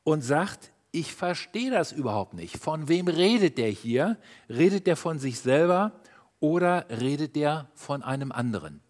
und 0.05 0.23
sagt, 0.23 0.73
ich 0.91 1.15
verstehe 1.15 1.71
das 1.71 1.93
überhaupt 1.93 2.35
nicht. 2.35 2.59
Von 2.59 2.89
wem 2.89 3.09
redet 3.09 3.59
der 3.59 3.71
hier? 3.71 4.17
Redet 4.49 4.87
der 4.87 4.97
von 4.97 5.19
sich 5.19 5.39
selber 5.41 5.93
oder 6.41 6.87
redet 6.89 7.37
der 7.37 7.69
von 7.75 8.03
einem 8.03 8.33
anderen? 8.33 8.81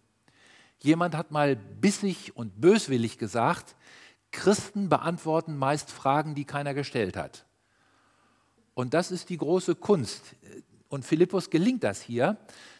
Jemand 0.79 1.15
hat 1.15 1.31
mal 1.31 1.55
bissig 1.55 2.35
und 2.35 2.61
böswillig 2.61 3.17
gesagt, 3.17 3.75
Christen 4.31 4.89
beantworten 4.89 5.57
meist 5.57 5.91
Fragen, 5.91 6.35
die 6.35 6.45
keiner 6.45 6.73
gestellt 6.73 7.17
hat. 7.17 7.45
Und 8.73 8.93
das 8.93 9.11
ist 9.11 9.29
die 9.29 9.37
große 9.37 9.75
Kunst. 9.75 10.35
Und 10.87 11.03
Philippus 11.05 11.49
gelingt 11.49 11.83
das 11.83 12.01
hier, 12.01 12.37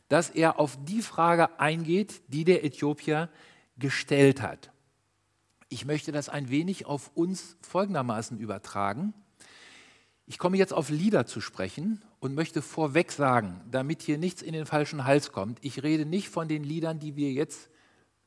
dass 0.07 0.29
er 0.29 0.59
auf 0.59 0.77
die 0.85 1.01
Frage 1.01 1.59
eingeht, 1.59 2.21
die 2.29 2.45
der 2.45 2.63
Äthiopier 2.63 3.29
gestellt 3.77 4.41
hat. 4.41 4.71
Ich 5.69 5.85
möchte 5.85 6.11
das 6.11 6.29
ein 6.29 6.49
wenig 6.49 6.87
auf 6.87 7.11
uns 7.13 7.55
folgendermaßen 7.61 8.39
übertragen. 8.39 9.13
Ich 10.25 10.39
komme 10.39 10.57
jetzt 10.57 10.73
auf 10.73 10.89
Lieder 10.89 11.27
zu 11.27 11.41
sprechen 11.41 12.01
und 12.19 12.33
möchte 12.33 12.63
vorweg 12.63 13.11
sagen, 13.11 13.61
damit 13.69 14.01
hier 14.01 14.17
nichts 14.17 14.41
in 14.41 14.53
den 14.53 14.65
falschen 14.65 15.05
Hals 15.05 15.31
kommt, 15.31 15.59
ich 15.61 15.83
rede 15.83 16.05
nicht 16.05 16.29
von 16.29 16.47
den 16.47 16.63
Liedern, 16.63 16.99
die 16.99 17.15
wir 17.15 17.31
jetzt 17.31 17.69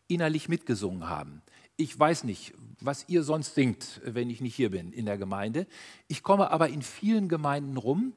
innerlich 0.07 0.49
mitgesungen 0.49 1.09
haben. 1.09 1.43
Ich 1.77 1.99
weiß 1.99 2.25
nicht, 2.25 2.55
was 2.81 3.09
ihr 3.09 3.25
sonst 3.25 3.55
singt, 3.55 4.01
wenn 4.05 4.31
ich 4.31 4.41
nicht 4.41 4.55
hier 4.55 4.71
bin 4.71 4.93
in 4.93 5.07
der 5.07 5.19
Gemeinde. 5.19 5.67
Ich 6.07 6.23
komme 6.23 6.51
aber 6.51 6.69
in 6.69 6.83
vielen 6.83 7.29
Gemeinden 7.29 7.77
rum 7.77 8.13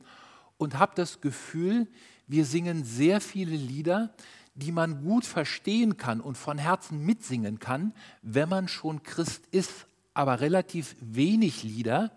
und 0.58 0.78
habe 0.78 0.94
das 0.96 1.22
Gefühl, 1.22 1.88
wir 2.28 2.46
singen 2.46 2.84
sehr 2.84 3.22
viele 3.22 3.56
Lieder, 3.56 4.14
die 4.56 4.72
man 4.72 5.04
gut 5.04 5.26
verstehen 5.26 5.98
kann 5.98 6.22
und 6.22 6.38
von 6.38 6.58
Herzen 6.58 7.06
mitsingen 7.06 7.60
kann, 7.60 7.94
wenn 8.22 8.50
man 8.50 8.68
schon 8.68 9.04
Christ 9.04 9.46
ist, 9.52 9.86
aber 10.14 10.40
relativ 10.40 10.96
wenig 11.02 11.64
Lieder, 11.64 12.12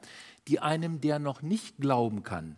die 0.46 0.60
einem, 0.60 1.00
der 1.00 1.18
noch 1.18 1.42
nicht 1.42 1.78
glauben 1.78 2.22
kann, 2.22 2.56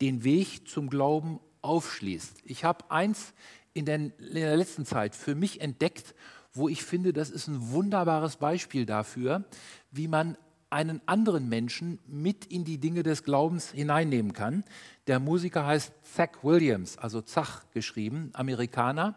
den 0.00 0.24
Weg 0.24 0.68
zum 0.68 0.90
Glauben 0.90 1.38
aufschließt. 1.62 2.40
Ich 2.44 2.64
habe 2.64 2.90
eins 2.90 3.32
in 3.74 3.86
der, 3.86 3.96
in 3.96 4.12
der 4.18 4.56
letzten 4.56 4.84
Zeit 4.84 5.14
für 5.14 5.34
mich 5.34 5.60
entdeckt, 5.60 6.14
wo 6.52 6.68
ich 6.68 6.82
finde, 6.82 7.12
das 7.12 7.30
ist 7.30 7.46
ein 7.46 7.70
wunderbares 7.70 8.36
Beispiel 8.36 8.84
dafür, 8.84 9.44
wie 9.90 10.08
man 10.08 10.36
einen 10.72 11.00
anderen 11.06 11.48
Menschen 11.48 11.98
mit 12.06 12.46
in 12.46 12.64
die 12.64 12.78
Dinge 12.78 13.02
des 13.02 13.22
Glaubens 13.22 13.70
hineinnehmen 13.70 14.32
kann. 14.32 14.64
Der 15.06 15.20
Musiker 15.20 15.66
heißt 15.66 15.92
Zach 16.02 16.42
Williams, 16.42 16.98
also 16.98 17.20
Zach 17.20 17.64
geschrieben, 17.72 18.30
Amerikaner. 18.32 19.14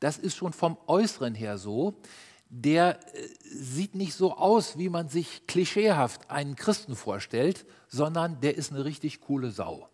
Das 0.00 0.18
ist 0.18 0.36
schon 0.36 0.52
vom 0.52 0.76
Äußeren 0.86 1.34
her 1.34 1.58
so. 1.58 1.94
Der 2.48 2.98
äh, 3.14 3.28
sieht 3.42 3.94
nicht 3.94 4.14
so 4.14 4.36
aus, 4.36 4.78
wie 4.78 4.88
man 4.88 5.08
sich 5.08 5.46
klischeehaft 5.46 6.30
einen 6.30 6.54
Christen 6.54 6.94
vorstellt, 6.94 7.66
sondern 7.88 8.40
der 8.40 8.56
ist 8.56 8.72
eine 8.72 8.84
richtig 8.84 9.20
coole 9.20 9.50
Sau, 9.50 9.88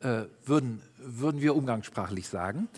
äh, 0.00 0.22
würden, 0.44 0.82
würden 0.96 1.40
wir 1.40 1.54
umgangssprachlich 1.54 2.28
sagen. 2.28 2.68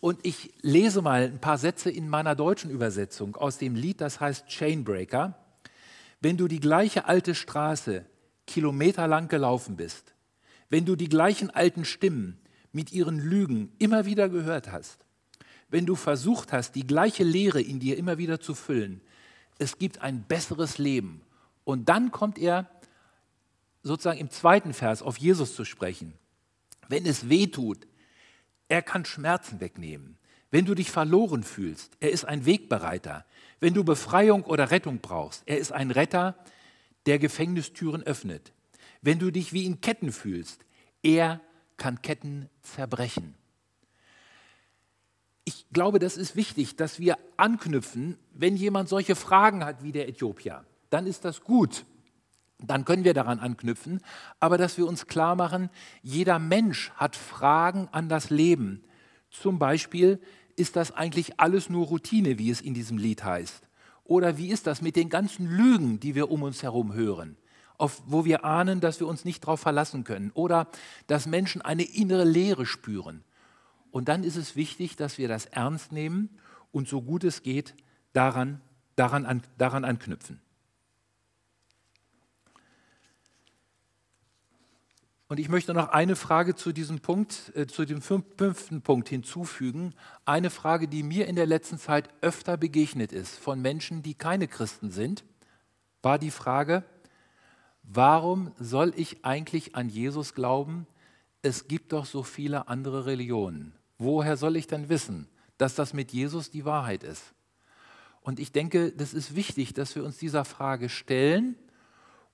Und 0.00 0.18
ich 0.22 0.52
lese 0.62 1.02
mal 1.02 1.22
ein 1.24 1.40
paar 1.40 1.58
Sätze 1.58 1.90
in 1.90 2.08
meiner 2.08 2.34
deutschen 2.34 2.70
Übersetzung 2.70 3.36
aus 3.36 3.58
dem 3.58 3.74
Lied, 3.74 4.00
das 4.00 4.18
heißt 4.18 4.46
Chainbreaker. 4.48 5.34
Wenn 6.20 6.36
du 6.36 6.48
die 6.48 6.60
gleiche 6.60 7.06
alte 7.06 7.34
Straße 7.34 8.04
kilometerlang 8.46 9.28
gelaufen 9.28 9.76
bist, 9.76 10.14
wenn 10.68 10.84
du 10.84 10.96
die 10.96 11.08
gleichen 11.08 11.50
alten 11.50 11.84
Stimmen 11.84 12.38
mit 12.72 12.92
ihren 12.92 13.18
Lügen 13.18 13.72
immer 13.78 14.04
wieder 14.04 14.28
gehört 14.28 14.70
hast, 14.70 15.06
wenn 15.68 15.86
du 15.86 15.94
versucht 15.94 16.52
hast, 16.52 16.74
die 16.74 16.86
gleiche 16.86 17.24
Lehre 17.24 17.60
in 17.60 17.80
dir 17.80 17.96
immer 17.96 18.18
wieder 18.18 18.40
zu 18.40 18.54
füllen, 18.54 19.00
es 19.58 19.78
gibt 19.78 20.02
ein 20.02 20.24
besseres 20.24 20.78
Leben. 20.78 21.22
Und 21.64 21.88
dann 21.88 22.10
kommt 22.10 22.38
er 22.38 22.68
sozusagen 23.82 24.18
im 24.18 24.30
zweiten 24.30 24.74
Vers 24.74 25.02
auf 25.02 25.16
Jesus 25.16 25.54
zu 25.54 25.64
sprechen. 25.64 26.14
Wenn 26.88 27.06
es 27.06 27.28
weh 27.28 27.46
tut, 27.46 27.86
er 28.68 28.82
kann 28.82 29.04
Schmerzen 29.04 29.60
wegnehmen. 29.60 30.18
Wenn 30.50 30.64
du 30.64 30.74
dich 30.74 30.90
verloren 30.90 31.44
fühlst, 31.44 31.96
er 32.00 32.10
ist 32.10 32.24
ein 32.24 32.44
Wegbereiter. 32.44 33.24
Wenn 33.60 33.74
du 33.74 33.84
Befreiung 33.84 34.44
oder 34.44 34.70
Rettung 34.70 35.00
brauchst, 35.00 35.42
er 35.46 35.58
ist 35.58 35.72
ein 35.72 35.90
Retter, 35.90 36.34
der 37.06 37.18
Gefängnistüren 37.18 38.02
öffnet. 38.02 38.52
Wenn 39.02 39.18
du 39.18 39.30
dich 39.30 39.52
wie 39.52 39.66
in 39.66 39.80
Ketten 39.80 40.12
fühlst, 40.12 40.64
er 41.02 41.40
kann 41.76 42.02
Ketten 42.02 42.48
zerbrechen. 42.62 43.34
Ich 45.44 45.66
glaube, 45.72 45.98
das 45.98 46.16
ist 46.16 46.36
wichtig, 46.36 46.76
dass 46.76 47.00
wir 47.00 47.18
anknüpfen, 47.36 48.18
wenn 48.32 48.56
jemand 48.56 48.88
solche 48.88 49.16
Fragen 49.16 49.64
hat 49.64 49.82
wie 49.82 49.92
der 49.92 50.08
Äthiopier, 50.08 50.64
dann 50.90 51.06
ist 51.06 51.24
das 51.24 51.42
gut. 51.42 51.84
Dann 52.58 52.84
können 52.84 53.04
wir 53.04 53.14
daran 53.14 53.40
anknüpfen, 53.40 54.00
aber 54.38 54.58
dass 54.58 54.76
wir 54.76 54.86
uns 54.86 55.06
klar 55.06 55.34
machen, 55.34 55.70
jeder 56.02 56.38
Mensch 56.38 56.90
hat 56.92 57.16
Fragen 57.16 57.88
an 57.90 58.10
das 58.10 58.28
Leben. 58.28 58.84
Zum 59.30 59.58
Beispiel, 59.58 60.20
ist 60.56 60.76
das 60.76 60.92
eigentlich 60.92 61.38
alles 61.40 61.70
nur 61.70 61.86
Routine, 61.86 62.38
wie 62.38 62.50
es 62.50 62.60
in 62.60 62.74
diesem 62.74 62.98
Lied 62.98 63.24
heißt? 63.24 63.68
Oder 64.04 64.38
wie 64.38 64.48
ist 64.48 64.66
das 64.66 64.82
mit 64.82 64.96
den 64.96 65.08
ganzen 65.08 65.46
Lügen, 65.46 66.00
die 66.00 66.14
wir 66.14 66.30
um 66.30 66.42
uns 66.42 66.62
herum 66.62 66.94
hören, 66.94 67.36
auf, 67.78 68.02
wo 68.06 68.24
wir 68.24 68.44
ahnen, 68.44 68.80
dass 68.80 69.00
wir 69.00 69.06
uns 69.06 69.24
nicht 69.24 69.44
darauf 69.44 69.60
verlassen 69.60 70.04
können? 70.04 70.30
Oder 70.34 70.68
dass 71.06 71.26
Menschen 71.26 71.62
eine 71.62 71.84
innere 71.84 72.24
Leere 72.24 72.66
spüren? 72.66 73.22
Und 73.90 74.08
dann 74.08 74.24
ist 74.24 74.36
es 74.36 74.56
wichtig, 74.56 74.96
dass 74.96 75.18
wir 75.18 75.28
das 75.28 75.46
ernst 75.46 75.92
nehmen 75.92 76.30
und 76.72 76.88
so 76.88 77.02
gut 77.02 77.24
es 77.24 77.42
geht 77.42 77.74
daran, 78.12 78.60
daran, 78.96 79.26
an, 79.26 79.42
daran 79.58 79.84
anknüpfen. 79.84 80.40
Und 85.30 85.38
ich 85.38 85.48
möchte 85.48 85.72
noch 85.74 85.90
eine 85.90 86.16
Frage 86.16 86.56
zu 86.56 86.72
diesem 86.72 86.98
Punkt, 86.98 87.52
äh, 87.54 87.68
zu 87.68 87.84
dem 87.84 88.02
fünften 88.02 88.82
Punkt 88.82 89.08
hinzufügen. 89.08 89.94
Eine 90.24 90.50
Frage, 90.50 90.88
die 90.88 91.04
mir 91.04 91.28
in 91.28 91.36
der 91.36 91.46
letzten 91.46 91.78
Zeit 91.78 92.08
öfter 92.20 92.56
begegnet 92.56 93.12
ist 93.12 93.38
von 93.38 93.62
Menschen, 93.62 94.02
die 94.02 94.14
keine 94.14 94.48
Christen 94.48 94.90
sind, 94.90 95.22
war 96.02 96.18
die 96.18 96.32
Frage, 96.32 96.82
warum 97.84 98.50
soll 98.58 98.92
ich 98.96 99.24
eigentlich 99.24 99.76
an 99.76 99.88
Jesus 99.88 100.34
glauben? 100.34 100.88
Es 101.42 101.68
gibt 101.68 101.92
doch 101.92 102.06
so 102.06 102.24
viele 102.24 102.66
andere 102.66 103.06
Religionen. 103.06 103.76
Woher 103.98 104.36
soll 104.36 104.56
ich 104.56 104.66
denn 104.66 104.88
wissen, 104.88 105.28
dass 105.58 105.76
das 105.76 105.94
mit 105.94 106.10
Jesus 106.10 106.50
die 106.50 106.64
Wahrheit 106.64 107.04
ist? 107.04 107.22
Und 108.20 108.40
ich 108.40 108.50
denke, 108.50 108.90
das 108.90 109.14
ist 109.14 109.36
wichtig, 109.36 109.74
dass 109.74 109.94
wir 109.94 110.02
uns 110.02 110.18
dieser 110.18 110.44
Frage 110.44 110.88
stellen 110.88 111.54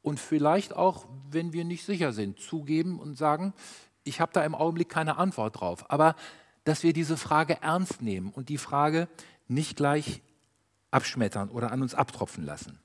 und 0.06 0.20
vielleicht 0.20 0.72
auch, 0.72 1.04
wenn 1.32 1.52
wir 1.52 1.64
nicht 1.64 1.84
sicher 1.84 2.12
sind, 2.12 2.38
zugeben 2.38 3.00
und 3.00 3.18
sagen, 3.18 3.52
ich 4.04 4.20
habe 4.20 4.30
da 4.32 4.44
im 4.44 4.54
Augenblick 4.54 4.88
keine 4.88 5.16
Antwort 5.18 5.58
drauf. 5.58 5.90
Aber 5.90 6.14
dass 6.62 6.84
wir 6.84 6.92
diese 6.92 7.16
Frage 7.16 7.60
ernst 7.60 8.02
nehmen 8.02 8.30
und 8.30 8.48
die 8.48 8.56
Frage 8.56 9.08
nicht 9.48 9.76
gleich 9.76 10.22
abschmettern 10.92 11.48
oder 11.48 11.72
an 11.72 11.82
uns 11.82 11.96
abtropfen 11.96 12.46
lassen. 12.46 12.78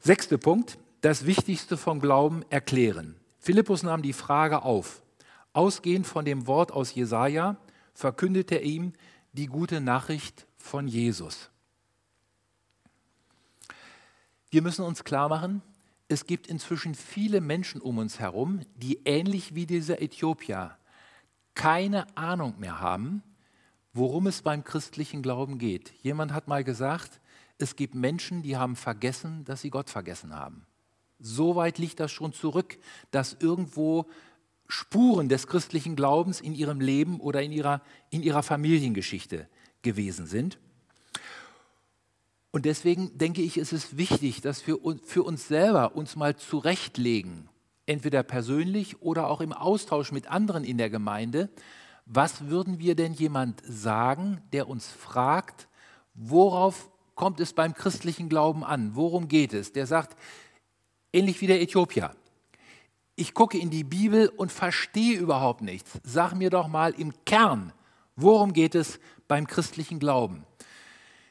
Sechster 0.00 0.36
Punkt, 0.36 0.78
das 1.00 1.26
Wichtigste 1.26 1.76
vom 1.76 2.00
Glauben 2.00 2.44
erklären. 2.50 3.14
Philippus 3.38 3.84
nahm 3.84 4.02
die 4.02 4.12
Frage 4.12 4.62
auf. 4.62 5.02
Ausgehend 5.52 6.08
von 6.08 6.24
dem 6.24 6.48
Wort 6.48 6.72
aus 6.72 6.92
Jesaja 6.92 7.56
verkündete 7.94 8.56
er 8.56 8.62
ihm 8.62 8.94
die 9.32 9.46
gute 9.46 9.80
Nachricht 9.80 10.48
von 10.58 10.88
Jesus. 10.88 11.50
Wir 14.50 14.62
müssen 14.62 14.84
uns 14.84 15.04
klar 15.04 15.28
machen, 15.28 15.62
es 16.10 16.26
gibt 16.26 16.48
inzwischen 16.48 16.96
viele 16.96 17.40
Menschen 17.40 17.80
um 17.80 17.98
uns 17.98 18.18
herum, 18.18 18.62
die 18.74 19.00
ähnlich 19.04 19.54
wie 19.54 19.64
dieser 19.64 20.02
Äthiopier 20.02 20.76
keine 21.54 22.16
Ahnung 22.16 22.54
mehr 22.58 22.80
haben, 22.80 23.22
worum 23.92 24.26
es 24.26 24.42
beim 24.42 24.64
christlichen 24.64 25.22
Glauben 25.22 25.58
geht. 25.58 25.92
Jemand 26.02 26.32
hat 26.32 26.48
mal 26.48 26.64
gesagt, 26.64 27.20
es 27.58 27.76
gibt 27.76 27.94
Menschen, 27.94 28.42
die 28.42 28.56
haben 28.56 28.74
vergessen, 28.74 29.44
dass 29.44 29.60
sie 29.60 29.70
Gott 29.70 29.88
vergessen 29.88 30.34
haben. 30.34 30.66
So 31.20 31.54
weit 31.54 31.78
liegt 31.78 32.00
das 32.00 32.10
schon 32.10 32.32
zurück, 32.32 32.78
dass 33.12 33.36
irgendwo 33.38 34.06
Spuren 34.66 35.28
des 35.28 35.46
christlichen 35.46 35.94
Glaubens 35.94 36.40
in 36.40 36.54
ihrem 36.54 36.80
Leben 36.80 37.20
oder 37.20 37.40
in 37.40 37.52
ihrer, 37.52 37.82
in 38.10 38.24
ihrer 38.24 38.42
Familiengeschichte 38.42 39.48
gewesen 39.82 40.26
sind. 40.26 40.58
Und 42.52 42.64
deswegen 42.64 43.16
denke 43.16 43.42
ich, 43.42 43.58
ist 43.58 43.72
es 43.72 43.96
wichtig, 43.96 44.40
dass 44.40 44.66
wir 44.66 44.78
für 45.04 45.22
uns 45.22 45.46
selber 45.46 45.94
uns 45.94 46.16
mal 46.16 46.36
zurechtlegen, 46.36 47.48
entweder 47.86 48.22
persönlich 48.22 49.02
oder 49.02 49.28
auch 49.28 49.40
im 49.40 49.52
Austausch 49.52 50.10
mit 50.10 50.28
anderen 50.28 50.64
in 50.64 50.78
der 50.78 50.90
Gemeinde, 50.90 51.48
was 52.06 52.48
würden 52.48 52.80
wir 52.80 52.96
denn 52.96 53.12
jemand 53.12 53.62
sagen, 53.64 54.40
der 54.52 54.68
uns 54.68 54.88
fragt, 54.88 55.68
worauf 56.14 56.90
kommt 57.14 57.38
es 57.38 57.52
beim 57.52 57.72
christlichen 57.72 58.28
Glauben 58.28 58.64
an? 58.64 58.96
Worum 58.96 59.28
geht 59.28 59.52
es? 59.52 59.72
Der 59.72 59.86
sagt, 59.86 60.16
ähnlich 61.12 61.40
wie 61.40 61.46
der 61.46 61.60
Äthiopier, 61.60 62.10
ich 63.14 63.34
gucke 63.34 63.58
in 63.58 63.70
die 63.70 63.84
Bibel 63.84 64.28
und 64.28 64.50
verstehe 64.50 65.18
überhaupt 65.18 65.60
nichts. 65.60 66.00
Sag 66.02 66.34
mir 66.34 66.50
doch 66.50 66.66
mal 66.66 66.92
im 66.92 67.12
Kern, 67.26 67.72
worum 68.16 68.54
geht 68.54 68.74
es 68.74 68.98
beim 69.28 69.46
christlichen 69.46 69.98
Glauben? 69.98 70.44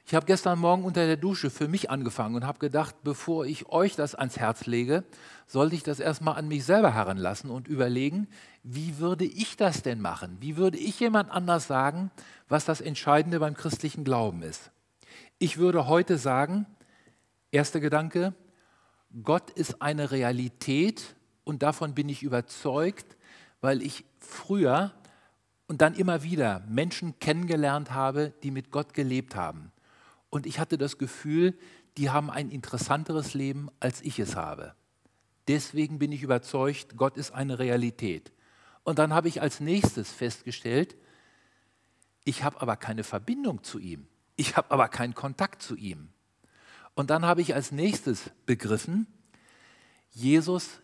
Ich 0.10 0.16
habe 0.16 0.26
gestern 0.26 0.58
Morgen 0.58 0.86
unter 0.86 1.06
der 1.06 1.18
Dusche 1.18 1.52
für 1.52 1.68
mich 1.68 1.92
angefangen 1.92 2.34
und 2.34 2.44
habe 2.44 2.58
gedacht, 2.58 2.96
bevor 3.04 3.46
ich 3.46 3.70
euch 3.70 3.96
das 3.96 4.16
ans 4.16 4.40
Herz 4.40 4.66
lege, 4.66 5.04
sollte 5.46 5.76
ich 5.76 5.84
das 5.84 6.00
erstmal 6.00 6.36
an 6.36 6.48
mich 6.48 6.66
selber 6.66 6.96
heranlassen 6.96 7.52
und 7.52 7.68
überlegen, 7.68 8.28
wie 8.64 8.98
würde 8.98 9.26
ich 9.26 9.56
das 9.56 9.84
denn 9.84 10.02
machen? 10.02 10.38
Wie 10.40 10.58
würde 10.58 10.80
ich 10.80 11.00
jemand 11.00 11.30
anders 11.30 11.68
sagen, 11.68 12.10
was 12.48 12.66
das 12.66 12.82
Entscheidende 12.82 13.40
beim 13.40 13.54
christlichen 13.54 14.04
Glauben 14.04 14.42
ist? 14.42 14.72
Ich 15.38 15.60
würde 15.60 15.86
heute 15.86 16.18
sagen, 16.18 16.66
erster 17.52 17.80
Gedanke, 17.80 18.34
Gott 19.22 19.52
ist 19.52 19.80
eine 19.80 20.10
Realität 20.10 21.16
und 21.44 21.62
davon 21.62 21.94
bin 21.94 22.10
ich 22.10 22.24
überzeugt, 22.24 23.16
weil 23.62 23.84
ich 23.84 24.06
früher 24.18 24.92
und 25.68 25.84
dann 25.84 25.94
immer 25.94 26.24
wieder 26.24 26.64
Menschen 26.68 27.20
kennengelernt 27.20 27.92
habe, 27.92 28.34
die 28.42 28.50
mit 28.50 28.72
Gott 28.72 28.96
gelebt 28.96 29.36
haben. 29.36 29.72
Und 30.30 30.46
ich 30.46 30.60
hatte 30.60 30.78
das 30.78 30.98
Gefühl, 30.98 31.58
die 31.98 32.10
haben 32.10 32.30
ein 32.30 32.50
interessanteres 32.50 33.34
Leben, 33.34 33.70
als 33.80 34.02
ich 34.02 34.20
es 34.20 34.36
habe. 34.36 34.76
Deswegen 35.48 35.98
bin 35.98 36.12
ich 36.12 36.22
überzeugt, 36.22 36.96
Gott 36.96 37.18
ist 37.18 37.32
eine 37.32 37.58
Realität. 37.58 38.32
Und 38.84 39.00
dann 39.00 39.14
habe 39.14 39.28
ich 39.28 39.42
als 39.42 39.60
nächstes 39.60 40.12
festgestellt, 40.12 40.96
ich 42.24 42.44
habe 42.44 42.62
aber 42.62 42.76
keine 42.76 43.04
Verbindung 43.04 43.64
zu 43.64 43.80
ihm. 43.80 44.08
Ich 44.36 44.56
habe 44.56 44.72
aber 44.72 44.88
keinen 44.88 45.16
Kontakt 45.16 45.62
zu 45.62 45.76
ihm. 45.76 46.10
Und 46.94 47.10
dann 47.10 47.26
habe 47.26 47.42
ich 47.42 47.56
als 47.56 47.72
nächstes 47.72 48.30
begriffen, 48.46 49.08
Jesus 50.12 50.82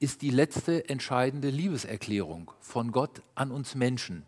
ist 0.00 0.22
die 0.22 0.30
letzte 0.30 0.88
entscheidende 0.88 1.50
Liebeserklärung 1.50 2.52
von 2.60 2.92
Gott 2.92 3.22
an 3.34 3.50
uns 3.50 3.74
Menschen. 3.74 4.24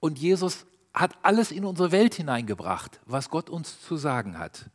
Und 0.00 0.18
Jesus 0.18 0.66
hat 0.94 1.16
alles 1.22 1.50
in 1.50 1.64
unsere 1.64 1.92
Welt 1.92 2.14
hineingebracht, 2.14 3.00
was 3.06 3.30
Gott 3.30 3.48
uns 3.48 3.80
zu 3.82 3.96
sagen 3.96 4.38
hat. 4.38 4.70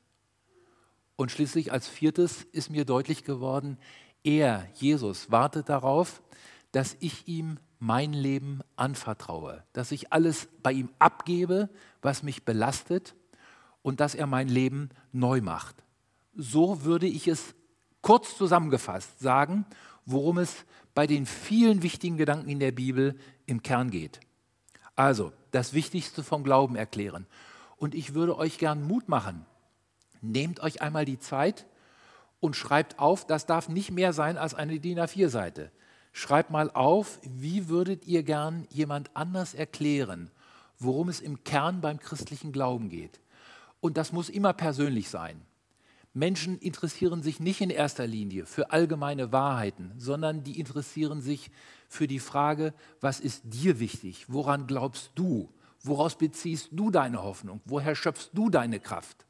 Und 1.16 1.32
schließlich 1.32 1.72
als 1.72 1.88
viertes 1.88 2.44
ist 2.52 2.70
mir 2.70 2.86
deutlich 2.86 3.24
geworden, 3.24 3.78
er, 4.24 4.68
Jesus, 4.74 5.32
wartet 5.32 5.70
darauf, 5.70 6.22
dass 6.72 6.98
ich 7.00 7.28
ihm 7.28 7.60
mein 7.80 8.14
Leben 8.14 8.62
anvertraue, 8.76 9.64
dass 9.74 9.92
ich 9.92 10.12
alles 10.12 10.48
bei 10.64 10.72
ihm 10.72 10.90
abgebe, 11.00 11.70
was 12.02 12.24
mich 12.24 12.44
belastet 12.44 13.16
und 13.82 14.00
dass 14.00 14.16
er 14.16 14.28
mein 14.28 14.48
Leben 14.48 14.90
neu 15.12 15.42
macht. 15.42 15.84
So 16.36 16.84
würde 16.84 17.08
ich 17.08 17.28
es 17.28 17.56
kurz 18.02 18.38
zusammengefasst 18.38 19.20
sagen, 19.20 19.66
worum 20.06 20.40
es 20.40 20.66
bei 20.94 21.08
den 21.08 21.26
vielen 21.26 21.84
wichtigen 21.84 22.18
Gedanken 22.18 22.50
in 22.50 22.60
der 22.60 22.72
Bibel 22.72 23.18
im 23.46 23.62
Kern 23.62 23.92
geht. 23.92 24.20
Also, 24.96 25.32
das 25.58 25.74
Wichtigste 25.74 26.24
vom 26.24 26.44
Glauben 26.44 26.76
erklären. 26.76 27.26
Und 27.78 27.96
ich 27.96 28.14
würde 28.14 28.38
euch 28.38 28.60
gern 28.60 28.84
Mut 28.84 29.10
machen. 29.10 29.44
Nehmt 30.22 30.60
euch 30.60 30.84
einmal 30.84 31.04
die 31.04 31.18
Zeit 31.18 31.66
und 32.40 32.56
schreibt 32.56 33.00
auf, 33.00 33.26
das 33.26 33.48
darf 33.48 33.68
nicht 33.68 33.90
mehr 33.90 34.14
sein 34.14 34.38
als 34.38 34.54
eine 34.54 34.80
DIN 34.80 35.00
A4-Seite. 35.00 35.72
Schreibt 36.12 36.52
mal 36.52 36.70
auf, 36.70 37.20
wie 37.24 37.70
würdet 37.70 38.06
ihr 38.06 38.22
gern 38.22 38.68
jemand 38.70 39.10
anders 39.16 39.56
erklären, 39.56 40.30
worum 40.78 41.10
es 41.10 41.22
im 41.22 41.44
Kern 41.44 41.82
beim 41.82 42.00
christlichen 42.00 42.52
Glauben 42.52 42.90
geht. 42.90 43.20
Und 43.80 43.98
das 43.98 44.12
muss 44.12 44.30
immer 44.30 44.54
persönlich 44.54 45.10
sein. 45.10 45.42
Menschen 46.14 46.60
interessieren 46.60 47.24
sich 47.24 47.40
nicht 47.40 47.62
in 47.62 47.72
erster 47.72 48.06
Linie 48.06 48.46
für 48.46 48.72
allgemeine 48.72 49.32
Wahrheiten, 49.32 49.92
sondern 49.98 50.44
die 50.44 50.60
interessieren 50.60 51.22
sich 51.22 51.50
für 51.88 52.08
die 52.08 52.20
Frage, 52.20 52.74
was 53.02 53.20
ist 53.20 53.42
dir 53.46 53.80
wichtig? 53.80 54.26
Woran 54.28 54.68
glaubst 54.68 55.12
du? 55.16 55.50
Woraus 55.82 56.18
beziehst 56.18 56.70
du 56.72 56.92
deine 56.92 57.24
Hoffnung? 57.24 57.62
Woher 57.66 57.96
schöpfst 57.96 58.30
du 58.34 58.50
deine 58.50 58.80
Kraft? 58.80 59.26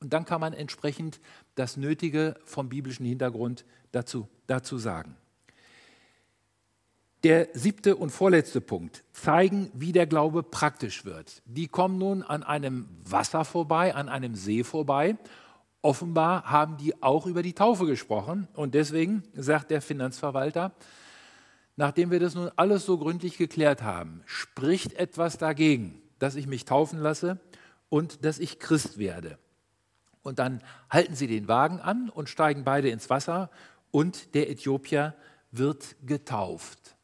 Und 0.00 0.12
dann 0.12 0.24
kann 0.24 0.40
man 0.40 0.52
entsprechend 0.52 1.20
das 1.54 1.76
Nötige 1.76 2.36
vom 2.44 2.68
biblischen 2.68 3.06
Hintergrund 3.06 3.64
dazu, 3.92 4.28
dazu 4.46 4.78
sagen. 4.78 5.16
Der 7.22 7.48
siebte 7.52 7.94
und 7.94 8.10
vorletzte 8.10 8.60
Punkt, 8.60 9.04
zeigen, 9.12 9.70
wie 9.74 9.92
der 9.92 10.06
Glaube 10.06 10.42
praktisch 10.42 11.04
wird. 11.04 11.42
Die 11.44 11.68
kommen 11.68 11.98
nun 11.98 12.22
an 12.22 12.42
einem 12.42 12.88
Wasser 13.04 13.44
vorbei, 13.44 13.94
an 13.94 14.08
einem 14.08 14.34
See 14.34 14.64
vorbei 14.64 15.16
Offenbar 15.82 16.44
haben 16.44 16.76
die 16.76 17.02
auch 17.02 17.26
über 17.26 17.42
die 17.42 17.54
Taufe 17.54 17.86
gesprochen. 17.86 18.46
Und 18.54 18.74
deswegen 18.74 19.24
sagt 19.34 19.72
der 19.72 19.82
Finanzverwalter, 19.82 20.70
nachdem 21.76 22.10
wir 22.10 22.20
das 22.20 22.34
nun 22.34 22.50
alles 22.56 22.86
so 22.86 22.98
gründlich 22.98 23.38
geklärt 23.38 23.82
haben, 23.82 24.22
spricht 24.26 24.94
etwas 24.94 25.38
dagegen, 25.38 26.02
dass 26.18 26.34
ich 26.34 26.46
mich 26.46 26.64
taufen 26.64 26.98
lasse 26.98 27.40
und 27.88 28.24
dass 28.24 28.38
ich 28.38 28.58
Christ 28.58 28.98
werde. 28.98 29.38
Und 30.22 30.38
dann 30.38 30.62
halten 30.88 31.14
sie 31.14 31.26
den 31.26 31.48
Wagen 31.48 31.80
an 31.80 32.08
und 32.08 32.28
steigen 32.28 32.64
beide 32.64 32.90
ins 32.90 33.10
Wasser 33.10 33.50
und 33.90 34.34
der 34.34 34.50
Äthiopier 34.50 35.14
wird 35.50 35.96
getauft. 36.06 36.96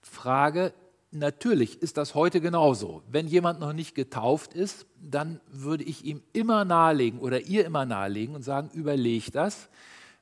Frage, 0.00 0.72
natürlich 1.10 1.82
ist 1.82 1.96
das 1.96 2.14
heute 2.14 2.40
genauso. 2.40 3.02
Wenn 3.10 3.26
jemand 3.26 3.60
noch 3.60 3.72
nicht 3.72 3.94
getauft 3.94 4.54
ist, 4.54 4.86
dann 5.00 5.40
würde 5.48 5.84
ich 5.84 6.04
ihm 6.04 6.22
immer 6.32 6.64
nahelegen 6.64 7.20
oder 7.20 7.40
ihr 7.40 7.64
immer 7.64 7.84
nahelegen 7.84 8.34
und 8.34 8.42
sagen, 8.42 8.70
überleg 8.72 9.32
das, 9.32 9.68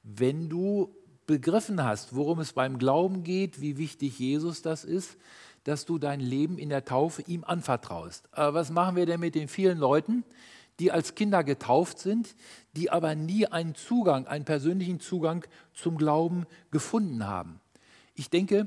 wenn 0.02 0.48
du 0.48 0.94
begriffen 1.28 1.84
hast, 1.84 2.16
worum 2.16 2.40
es 2.40 2.54
beim 2.54 2.78
Glauben 2.78 3.22
geht, 3.22 3.60
wie 3.60 3.76
wichtig 3.76 4.18
Jesus 4.18 4.62
das 4.62 4.82
ist, 4.82 5.18
dass 5.62 5.84
du 5.84 5.98
dein 5.98 6.20
Leben 6.20 6.58
in 6.58 6.70
der 6.70 6.86
Taufe 6.86 7.22
ihm 7.22 7.44
anvertraust. 7.44 8.26
Aber 8.32 8.54
was 8.54 8.70
machen 8.70 8.96
wir 8.96 9.04
denn 9.04 9.20
mit 9.20 9.34
den 9.34 9.46
vielen 9.46 9.76
Leuten, 9.76 10.24
die 10.80 10.90
als 10.90 11.14
Kinder 11.14 11.44
getauft 11.44 11.98
sind, 11.98 12.34
die 12.74 12.90
aber 12.90 13.14
nie 13.14 13.46
einen 13.46 13.74
Zugang, 13.74 14.26
einen 14.26 14.46
persönlichen 14.46 15.00
Zugang 15.00 15.44
zum 15.74 15.98
Glauben 15.98 16.46
gefunden 16.70 17.26
haben? 17.26 17.60
Ich 18.14 18.30
denke, 18.30 18.66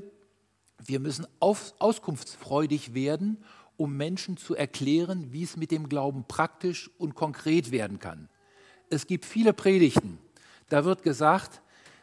wir 0.78 1.00
müssen 1.00 1.26
auf, 1.40 1.74
auskunftsfreudig 1.80 2.94
werden, 2.94 3.38
um 3.76 3.96
Menschen 3.96 4.36
zu 4.36 4.54
erklären, 4.54 5.32
wie 5.32 5.42
es 5.42 5.56
mit 5.56 5.72
dem 5.72 5.88
Glauben 5.88 6.26
praktisch 6.28 6.90
und 6.98 7.16
konkret 7.16 7.72
werden 7.72 7.98
kann. 7.98 8.28
Es 8.88 9.08
gibt 9.08 9.24
viele 9.24 9.52
Predigten. 9.52 10.18
Da 10.68 10.84
wird 10.84 11.02
gesagt, 11.02 11.61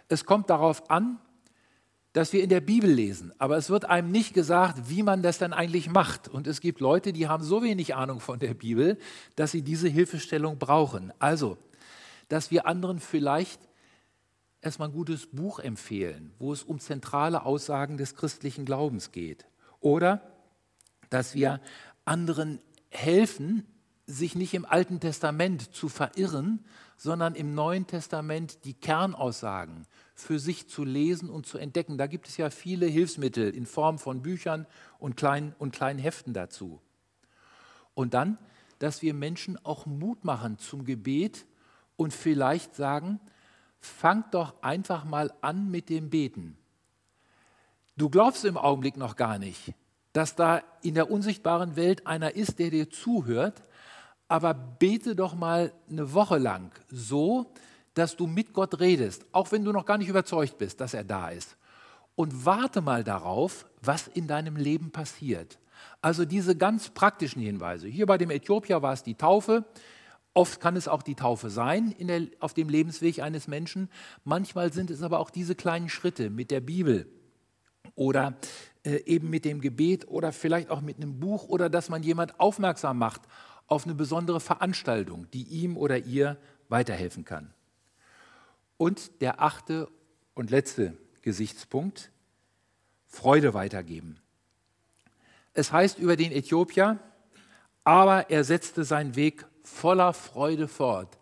es 0.09 0.25
kommt 0.25 0.49
darauf 0.49 0.89
an, 0.91 1.19
dass 2.13 2.33
wir 2.33 2.43
in 2.43 2.49
der 2.49 2.61
Bibel 2.61 2.89
lesen, 2.89 3.31
aber 3.37 3.55
es 3.57 3.69
wird 3.69 3.85
einem 3.85 4.11
nicht 4.11 4.33
gesagt, 4.33 4.89
wie 4.89 5.03
man 5.03 5.21
das 5.21 5.37
dann 5.37 5.53
eigentlich 5.53 5.89
macht. 5.89 6.27
Und 6.27 6.47
es 6.47 6.59
gibt 6.59 6.79
Leute, 6.79 7.13
die 7.13 7.27
haben 7.27 7.43
so 7.43 7.61
wenig 7.61 7.95
Ahnung 7.95 8.19
von 8.19 8.39
der 8.39 8.55
Bibel, 8.55 8.97
dass 9.35 9.51
sie 9.51 9.61
diese 9.61 9.87
Hilfestellung 9.87 10.57
brauchen. 10.57 11.13
Also, 11.19 11.57
dass 12.27 12.49
wir 12.49 12.65
anderen 12.65 12.99
vielleicht 12.99 13.61
erstmal 14.61 14.89
ein 14.89 14.93
gutes 14.93 15.27
Buch 15.27 15.59
empfehlen, 15.59 16.33
wo 16.39 16.51
es 16.51 16.63
um 16.63 16.79
zentrale 16.79 17.45
Aussagen 17.45 17.97
des 17.97 18.15
christlichen 18.15 18.65
Glaubens 18.65 19.11
geht. 19.11 19.45
Oder 19.79 20.21
dass 21.11 21.35
wir 21.35 21.61
anderen 22.05 22.59
helfen, 22.89 23.65
sich 24.07 24.35
nicht 24.35 24.55
im 24.55 24.65
Alten 24.65 24.99
Testament 24.99 25.75
zu 25.75 25.87
verirren, 25.89 26.65
sondern 26.97 27.35
im 27.35 27.53
Neuen 27.53 27.85
Testament 27.85 28.65
die 28.65 28.73
Kernaussagen 28.73 29.85
für 30.19 30.39
sich 30.39 30.67
zu 30.67 30.83
lesen 30.83 31.29
und 31.29 31.45
zu 31.45 31.57
entdecken. 31.57 31.97
Da 31.97 32.07
gibt 32.07 32.27
es 32.27 32.37
ja 32.37 32.49
viele 32.49 32.85
Hilfsmittel 32.85 33.53
in 33.55 33.65
Form 33.65 33.99
von 33.99 34.21
Büchern 34.21 34.67
und 34.99 35.15
kleinen, 35.15 35.55
und 35.59 35.71
kleinen 35.71 35.99
Heften 35.99 36.33
dazu. 36.33 36.79
Und 37.93 38.13
dann, 38.13 38.37
dass 38.79 39.01
wir 39.01 39.13
Menschen 39.13 39.63
auch 39.65 39.85
Mut 39.85 40.23
machen 40.23 40.57
zum 40.57 40.85
Gebet 40.85 41.45
und 41.95 42.13
vielleicht 42.13 42.75
sagen, 42.75 43.19
fang 43.79 44.23
doch 44.31 44.61
einfach 44.61 45.05
mal 45.05 45.33
an 45.41 45.69
mit 45.71 45.89
dem 45.89 46.09
Beten. 46.09 46.57
Du 47.97 48.09
glaubst 48.09 48.45
im 48.45 48.57
Augenblick 48.57 48.97
noch 48.97 49.15
gar 49.15 49.39
nicht, 49.39 49.73
dass 50.13 50.35
da 50.35 50.61
in 50.81 50.95
der 50.95 51.11
unsichtbaren 51.11 51.75
Welt 51.75 52.07
einer 52.07 52.35
ist, 52.35 52.59
der 52.59 52.69
dir 52.69 52.89
zuhört, 52.89 53.63
aber 54.27 54.53
bete 54.53 55.15
doch 55.15 55.35
mal 55.35 55.73
eine 55.89 56.13
Woche 56.13 56.37
lang 56.37 56.71
so, 56.89 57.51
dass 57.99 58.15
du 58.15 58.27
mit 58.27 58.53
Gott 58.53 58.79
redest, 58.79 59.25
auch 59.31 59.51
wenn 59.51 59.65
du 59.65 59.71
noch 59.71 59.85
gar 59.85 59.97
nicht 59.97 60.07
überzeugt 60.07 60.57
bist, 60.57 60.79
dass 60.79 60.93
er 60.93 61.03
da 61.03 61.29
ist. 61.29 61.57
Und 62.15 62.45
warte 62.45 62.81
mal 62.81 63.03
darauf, 63.03 63.65
was 63.81 64.07
in 64.07 64.27
deinem 64.27 64.55
Leben 64.55 64.91
passiert. 64.91 65.59
Also 66.01 66.25
diese 66.25 66.55
ganz 66.55 66.89
praktischen 66.89 67.41
Hinweise. 67.41 67.87
Hier 67.87 68.05
bei 68.05 68.17
dem 68.17 68.31
Äthiopier 68.31 68.81
war 68.81 68.93
es 68.93 69.03
die 69.03 69.15
Taufe. 69.15 69.65
Oft 70.33 70.61
kann 70.61 70.75
es 70.75 70.87
auch 70.87 71.01
die 71.01 71.15
Taufe 71.15 71.49
sein 71.49 71.93
der, 71.99 72.27
auf 72.39 72.53
dem 72.53 72.69
Lebensweg 72.69 73.19
eines 73.19 73.47
Menschen. 73.47 73.89
Manchmal 74.23 74.71
sind 74.71 74.91
es 74.91 75.01
aber 75.01 75.19
auch 75.19 75.29
diese 75.29 75.55
kleinen 75.55 75.89
Schritte 75.89 76.29
mit 76.29 76.51
der 76.51 76.61
Bibel 76.61 77.07
oder 77.95 78.37
äh, 78.83 79.03
eben 79.05 79.29
mit 79.29 79.43
dem 79.43 79.59
Gebet 79.59 80.07
oder 80.07 80.31
vielleicht 80.31 80.69
auch 80.69 80.81
mit 80.81 80.97
einem 80.97 81.19
Buch 81.19 81.49
oder 81.49 81.69
dass 81.69 81.89
man 81.89 82.03
jemand 82.03 82.39
aufmerksam 82.39 82.97
macht 82.97 83.21
auf 83.67 83.85
eine 83.85 83.95
besondere 83.95 84.39
Veranstaltung, 84.39 85.27
die 85.31 85.43
ihm 85.43 85.77
oder 85.77 85.97
ihr 85.97 86.37
weiterhelfen 86.69 87.25
kann. 87.25 87.53
Und 88.79 89.19
der 89.19 89.41
achte 89.41 89.89
und 90.35 90.51
letzte 90.51 90.95
Gesichtspunkt, 91.21 92.11
Freude 93.07 93.53
weitergeben. 93.53 94.21
Es 95.53 95.73
heißt 95.73 95.99
über 95.99 96.15
den 96.15 96.31
Äthiopier, 96.31 96.97
aber 97.83 98.29
er 98.29 98.45
setzte 98.45 98.85
seinen 98.85 99.17
Weg 99.17 99.45
voller 99.63 100.13
Freude 100.13 100.69
fort, 100.69 101.17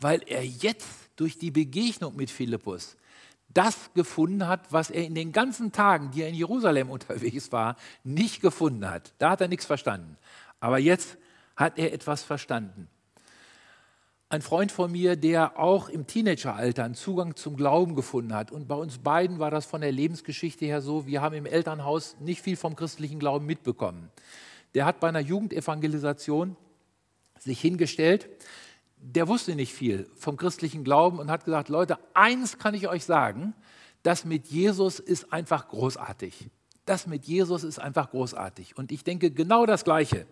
weil 0.00 0.20
er 0.26 0.44
jetzt 0.44 0.88
durch 1.14 1.38
die 1.38 1.52
Begegnung 1.52 2.16
mit 2.16 2.28
Philippus 2.28 2.96
das 3.50 3.92
gefunden 3.94 4.48
hat, 4.48 4.72
was 4.72 4.90
er 4.90 5.04
in 5.04 5.14
den 5.14 5.30
ganzen 5.30 5.70
Tagen, 5.70 6.10
die 6.10 6.22
er 6.22 6.28
in 6.28 6.34
Jerusalem 6.34 6.90
unterwegs 6.90 7.52
war, 7.52 7.76
nicht 8.02 8.42
gefunden 8.42 8.90
hat. 8.90 9.14
Da 9.18 9.30
hat 9.30 9.40
er 9.40 9.48
nichts 9.48 9.64
verstanden. 9.64 10.18
Aber 10.58 10.78
jetzt 10.78 11.16
hat 11.54 11.78
er 11.78 11.92
etwas 11.92 12.24
verstanden. 12.24 12.88
Ein 14.28 14.42
Freund 14.42 14.72
von 14.72 14.90
mir, 14.90 15.14
der 15.14 15.56
auch 15.56 15.88
im 15.88 16.08
Teenageralter 16.08 16.82
einen 16.82 16.96
Zugang 16.96 17.36
zum 17.36 17.56
Glauben 17.56 17.94
gefunden 17.94 18.34
hat. 18.34 18.50
Und 18.50 18.66
bei 18.66 18.74
uns 18.74 18.98
beiden 18.98 19.38
war 19.38 19.52
das 19.52 19.66
von 19.66 19.82
der 19.82 19.92
Lebensgeschichte 19.92 20.64
her 20.64 20.82
so, 20.82 21.06
wir 21.06 21.22
haben 21.22 21.36
im 21.36 21.46
Elternhaus 21.46 22.16
nicht 22.18 22.42
viel 22.42 22.56
vom 22.56 22.74
christlichen 22.74 23.20
Glauben 23.20 23.46
mitbekommen. 23.46 24.10
Der 24.74 24.84
hat 24.84 24.98
bei 24.98 25.08
einer 25.08 25.20
Jugendevangelisation 25.20 26.56
sich 27.38 27.60
hingestellt. 27.60 28.28
Der 28.98 29.28
wusste 29.28 29.54
nicht 29.54 29.72
viel 29.72 30.10
vom 30.16 30.36
christlichen 30.36 30.82
Glauben 30.82 31.20
und 31.20 31.30
hat 31.30 31.44
gesagt, 31.44 31.68
Leute, 31.68 31.96
eins 32.12 32.58
kann 32.58 32.74
ich 32.74 32.88
euch 32.88 33.04
sagen, 33.04 33.54
das 34.02 34.24
mit 34.24 34.48
Jesus 34.48 34.98
ist 34.98 35.32
einfach 35.32 35.68
großartig. 35.68 36.50
Das 36.84 37.06
mit 37.06 37.26
Jesus 37.26 37.62
ist 37.62 37.78
einfach 37.78 38.10
großartig. 38.10 38.76
Und 38.76 38.90
ich 38.90 39.04
denke, 39.04 39.30
genau 39.30 39.66
das 39.66 39.84
Gleiche 39.84 40.26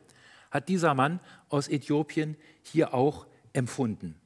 hat 0.51 0.69
dieser 0.69 0.95
Mann 0.95 1.21
aus 1.49 1.69
Äthiopien 1.69 2.37
hier 2.63 2.93
auch 2.93 3.27
empfunden. 3.55 4.17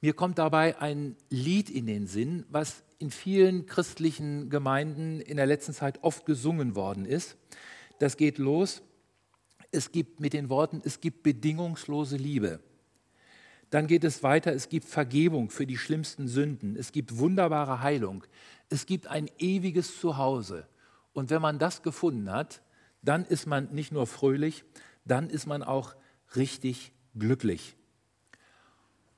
Mir 0.00 0.14
kommt 0.14 0.38
dabei 0.38 0.78
ein 0.80 1.16
Lied 1.28 1.68
in 1.68 1.86
den 1.86 2.06
Sinn, 2.06 2.46
was 2.48 2.84
in 2.98 3.10
vielen 3.10 3.66
christlichen 3.66 4.48
Gemeinden 4.48 5.20
in 5.20 5.36
der 5.36 5.46
letzten 5.46 5.74
Zeit 5.74 6.02
oft 6.04 6.24
gesungen 6.24 6.76
worden 6.76 7.04
ist. 7.04 7.36
Das 7.98 8.16
geht 8.16 8.38
los 8.38 8.82
es 9.72 9.92
gibt 9.92 10.20
mit 10.20 10.32
den 10.32 10.48
Worten, 10.48 10.82
es 10.84 11.00
gibt 11.00 11.22
bedingungslose 11.22 12.16
Liebe. 12.16 12.60
Dann 13.70 13.86
geht 13.86 14.02
es 14.02 14.22
weiter, 14.22 14.52
es 14.52 14.68
gibt 14.68 14.86
Vergebung 14.86 15.50
für 15.50 15.66
die 15.66 15.78
schlimmsten 15.78 16.26
Sünden, 16.26 16.76
es 16.76 16.90
gibt 16.90 17.18
wunderbare 17.18 17.80
Heilung, 17.80 18.24
es 18.68 18.84
gibt 18.84 19.06
ein 19.06 19.30
ewiges 19.38 20.00
Zuhause. 20.00 20.66
Und 21.12 21.30
wenn 21.30 21.40
man 21.40 21.58
das 21.58 21.82
gefunden 21.82 22.30
hat, 22.32 22.62
dann 23.02 23.24
ist 23.24 23.46
man 23.46 23.72
nicht 23.72 23.92
nur 23.92 24.06
fröhlich, 24.06 24.64
dann 25.04 25.30
ist 25.30 25.46
man 25.46 25.62
auch 25.62 25.94
richtig 26.34 26.92
glücklich. 27.16 27.76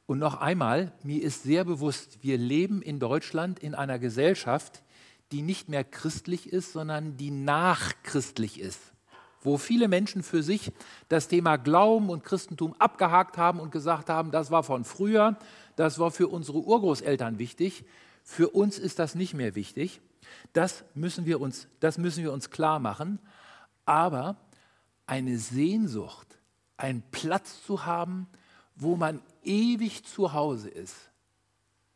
Und 0.06 0.18
noch 0.18 0.40
einmal, 0.40 0.92
mir 1.02 1.22
ist 1.22 1.42
sehr 1.42 1.64
bewusst, 1.64 2.18
wir 2.22 2.36
leben 2.36 2.82
in 2.82 2.98
Deutschland 2.98 3.58
in 3.58 3.74
einer 3.74 3.98
Gesellschaft, 3.98 4.82
die 5.30 5.42
nicht 5.42 5.68
mehr 5.68 5.84
christlich 5.84 6.52
ist, 6.52 6.72
sondern 6.72 7.16
die 7.16 7.30
nachchristlich 7.30 8.60
ist 8.60 8.92
wo 9.42 9.58
viele 9.58 9.88
Menschen 9.88 10.22
für 10.22 10.42
sich 10.42 10.72
das 11.08 11.28
Thema 11.28 11.56
Glauben 11.56 12.10
und 12.10 12.24
Christentum 12.24 12.74
abgehakt 12.78 13.36
haben 13.36 13.60
und 13.60 13.72
gesagt 13.72 14.08
haben, 14.08 14.30
das 14.30 14.50
war 14.50 14.62
von 14.62 14.84
früher, 14.84 15.36
das 15.76 15.98
war 15.98 16.10
für 16.10 16.28
unsere 16.28 16.58
Urgroßeltern 16.58 17.38
wichtig, 17.38 17.84
für 18.22 18.50
uns 18.50 18.78
ist 18.78 18.98
das 18.98 19.14
nicht 19.14 19.34
mehr 19.34 19.54
wichtig. 19.54 20.00
Das 20.52 20.84
müssen 20.94 21.26
wir 21.26 21.40
uns, 21.40 21.66
das 21.80 21.98
müssen 21.98 22.22
wir 22.22 22.32
uns 22.32 22.50
klar 22.50 22.78
machen. 22.78 23.18
Aber 23.84 24.36
eine 25.06 25.38
Sehnsucht, 25.38 26.38
einen 26.76 27.02
Platz 27.10 27.64
zu 27.64 27.84
haben, 27.84 28.28
wo 28.76 28.94
man 28.94 29.20
ewig 29.44 30.04
zu 30.04 30.32
Hause 30.32 30.68
ist. 30.68 31.10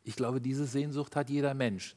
Ich 0.03 0.17
glaube, 0.17 0.41
diese 0.41 0.67
Sehnsucht 0.67 1.17
hat 1.17 1.31
jeder 1.31 1.55
Mensch. 1.55 1.97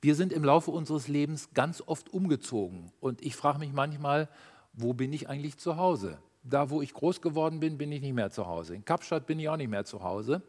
Wir 0.00 0.14
sind 0.14 0.32
im 0.32 0.44
Laufe 0.44 0.70
unseres 0.70 1.08
Lebens 1.08 1.50
ganz 1.54 1.82
oft 1.84 2.12
umgezogen. 2.12 2.92
Und 3.00 3.20
ich 3.20 3.34
frage 3.34 3.58
mich 3.58 3.72
manchmal, 3.72 4.28
wo 4.72 4.92
bin 4.92 5.12
ich 5.12 5.28
eigentlich 5.28 5.58
zu 5.58 5.76
Hause? 5.76 6.18
Da, 6.44 6.70
wo 6.70 6.82
ich 6.82 6.94
groß 6.94 7.20
geworden 7.20 7.58
bin, 7.58 7.78
bin 7.78 7.90
ich 7.90 8.00
nicht 8.00 8.14
mehr 8.14 8.30
zu 8.30 8.46
Hause. 8.46 8.74
In 8.76 8.84
Kapstadt 8.84 9.26
bin 9.26 9.40
ich 9.40 9.48
auch 9.48 9.56
nicht 9.56 9.70
mehr 9.70 9.84
zu 9.84 10.02
Hause. 10.02 10.42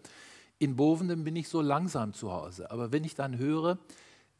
In 0.59 0.75
Bovenden 0.75 1.23
bin 1.23 1.35
ich 1.35 1.49
so 1.49 1.61
langsam 1.61 2.13
zu 2.13 2.31
Hause. 2.31 2.69
Aber 2.69 2.91
wenn 2.91 3.03
ich 3.03 3.15
dann 3.15 3.37
höre, 3.37 3.79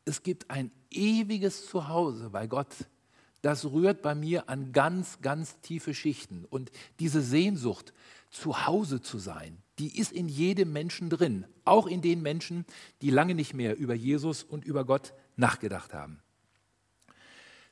es 0.06 0.22
gibt 0.22 0.52
ein 0.52 0.72
ewiges 0.92 1.66
Zuhause 1.66 2.30
bei 2.30 2.46
Gott, 2.46 2.76
das 3.42 3.66
rührt 3.66 4.02
bei 4.02 4.16
mir 4.16 4.50
an 4.50 4.74
ganz, 4.74 5.22
ganz 5.22 5.60
tiefe 5.62 5.94
Schichten. 5.94 6.46
Und 6.50 6.72
diese 7.00 7.22
Sehnsucht, 7.22 7.94
zu 8.30 8.68
Hause 8.68 9.02
zu 9.02 9.18
sein, 9.18 9.58
die 9.80 9.98
ist 9.98 10.12
in 10.12 10.28
jedem 10.28 10.74
Menschen 10.74 11.10
drin, 11.10 11.46
auch 11.66 11.88
in 11.88 12.02
den 12.02 12.22
Menschen, 12.22 12.66
die 13.02 13.10
lange 13.10 13.34
nicht 13.34 13.54
mehr 13.54 13.78
über 13.78 13.94
Jesus 13.94 14.44
und 14.44 14.66
über 14.66 14.86
Gott 14.86 15.14
nachgedacht 15.38 15.94
haben. 15.94 16.20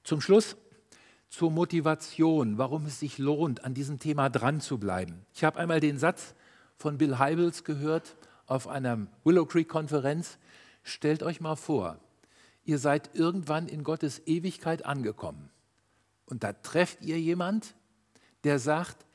Zum 0.03 0.21
Schluss 0.21 0.55
zur 1.29 1.51
Motivation, 1.51 2.57
warum 2.57 2.85
es 2.85 2.99
sich 2.99 3.17
lohnt, 3.17 3.65
an 3.65 3.73
diesem 3.73 3.99
Thema 3.99 4.29
dran 4.29 4.61
zu 4.61 4.77
bleiben. 4.77 5.25
Ich 5.33 5.43
habe 5.43 5.59
einmal 5.59 5.81
den 5.81 5.99
Satz 5.99 6.33
von 6.77 6.97
Bill 6.97 7.17
Heibels 7.17 7.65
gehört 7.65 8.15
auf 8.45 8.67
einer 8.67 9.07
Willow 9.25 9.45
Creek 9.45 9.67
Konferenz. 9.67 10.37
Stellt 10.83 11.21
euch 11.21 11.41
mal 11.41 11.57
vor, 11.57 11.99
ihr 12.63 12.79
seid 12.79 13.11
irgendwann 13.13 13.67
in 13.67 13.83
Gottes 13.83 14.25
Ewigkeit 14.25 14.85
angekommen 14.85 15.49
und 16.27 16.43
da 16.43 16.53
trefft 16.53 17.01
ihr 17.01 17.19
jemand, 17.19 17.75
der 18.43 18.59
sagt, 18.59 19.05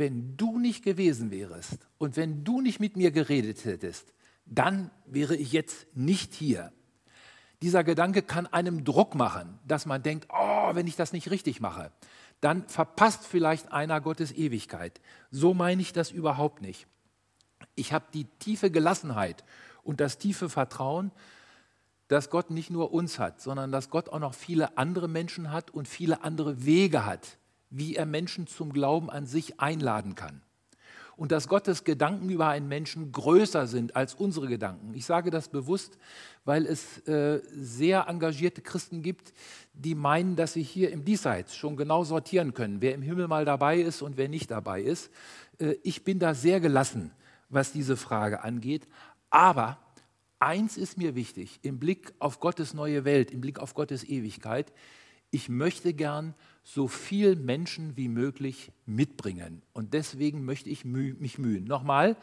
wenn 0.00 0.36
du 0.36 0.58
nicht 0.58 0.82
gewesen 0.82 1.30
wärst 1.30 1.86
und 1.98 2.16
wenn 2.16 2.42
du 2.42 2.60
nicht 2.60 2.80
mit 2.80 2.96
mir 2.96 3.12
geredet 3.12 3.64
hättest, 3.64 4.12
dann 4.46 4.90
wäre 5.06 5.36
ich 5.36 5.52
jetzt 5.52 5.86
nicht 5.94 6.34
hier. 6.34 6.72
Dieser 7.62 7.84
Gedanke 7.84 8.22
kann 8.22 8.46
einem 8.46 8.84
Druck 8.84 9.14
machen, 9.14 9.58
dass 9.64 9.86
man 9.86 10.02
denkt, 10.02 10.26
oh, 10.30 10.74
wenn 10.74 10.86
ich 10.86 10.96
das 10.96 11.12
nicht 11.12 11.30
richtig 11.30 11.60
mache, 11.60 11.92
dann 12.40 12.66
verpasst 12.66 13.26
vielleicht 13.26 13.70
einer 13.70 14.00
Gottes 14.00 14.32
Ewigkeit. 14.32 15.00
So 15.30 15.52
meine 15.52 15.82
ich 15.82 15.92
das 15.92 16.10
überhaupt 16.10 16.62
nicht. 16.62 16.86
Ich 17.74 17.92
habe 17.92 18.06
die 18.14 18.24
tiefe 18.24 18.70
Gelassenheit 18.70 19.44
und 19.82 20.00
das 20.00 20.16
tiefe 20.16 20.48
Vertrauen, 20.48 21.12
dass 22.08 22.30
Gott 22.30 22.50
nicht 22.50 22.70
nur 22.70 22.92
uns 22.92 23.18
hat, 23.18 23.40
sondern 23.40 23.70
dass 23.70 23.90
Gott 23.90 24.08
auch 24.08 24.18
noch 24.18 24.34
viele 24.34 24.78
andere 24.78 25.06
Menschen 25.06 25.52
hat 25.52 25.70
und 25.70 25.86
viele 25.86 26.24
andere 26.24 26.64
Wege 26.64 27.04
hat, 27.04 27.36
wie 27.70 27.96
er 27.96 28.06
Menschen 28.06 28.46
zum 28.46 28.72
Glauben 28.72 29.08
an 29.10 29.26
sich 29.26 29.60
einladen 29.60 30.14
kann 30.14 30.42
und 31.20 31.32
dass 31.32 31.48
Gottes 31.48 31.84
Gedanken 31.84 32.30
über 32.30 32.48
einen 32.48 32.66
Menschen 32.66 33.12
größer 33.12 33.66
sind 33.66 33.94
als 33.94 34.14
unsere 34.14 34.48
Gedanken. 34.48 34.94
Ich 34.94 35.04
sage 35.04 35.30
das 35.30 35.48
bewusst, 35.48 35.98
weil 36.46 36.64
es 36.64 37.06
äh, 37.06 37.42
sehr 37.52 38.06
engagierte 38.08 38.62
Christen 38.62 39.02
gibt, 39.02 39.34
die 39.74 39.94
meinen, 39.94 40.34
dass 40.34 40.54
sie 40.54 40.62
hier 40.62 40.90
im 40.90 41.04
Diesseits 41.04 41.54
schon 41.54 41.76
genau 41.76 42.04
sortieren 42.04 42.54
können, 42.54 42.80
wer 42.80 42.94
im 42.94 43.02
Himmel 43.02 43.28
mal 43.28 43.44
dabei 43.44 43.80
ist 43.80 44.00
und 44.00 44.16
wer 44.16 44.30
nicht 44.30 44.50
dabei 44.50 44.80
ist. 44.80 45.10
Äh, 45.58 45.74
ich 45.82 46.04
bin 46.04 46.18
da 46.20 46.32
sehr 46.32 46.58
gelassen, 46.58 47.12
was 47.50 47.70
diese 47.70 47.98
Frage 47.98 48.42
angeht. 48.42 48.88
Aber 49.28 49.76
eins 50.38 50.78
ist 50.78 50.96
mir 50.96 51.14
wichtig 51.16 51.60
im 51.60 51.78
Blick 51.78 52.14
auf 52.18 52.40
Gottes 52.40 52.72
neue 52.72 53.04
Welt, 53.04 53.30
im 53.30 53.42
Blick 53.42 53.58
auf 53.58 53.74
Gottes 53.74 54.04
Ewigkeit. 54.04 54.72
Ich 55.30 55.50
möchte 55.50 55.92
gern 55.92 56.34
so 56.62 56.88
viel 56.88 57.36
Menschen 57.36 57.96
wie 57.96 58.08
möglich 58.08 58.72
mitbringen. 58.86 59.62
Und 59.72 59.94
deswegen 59.94 60.44
möchte 60.44 60.70
ich 60.70 60.84
mich 60.84 61.38
mühen. 61.38 61.64
Nochmal, 61.64 62.16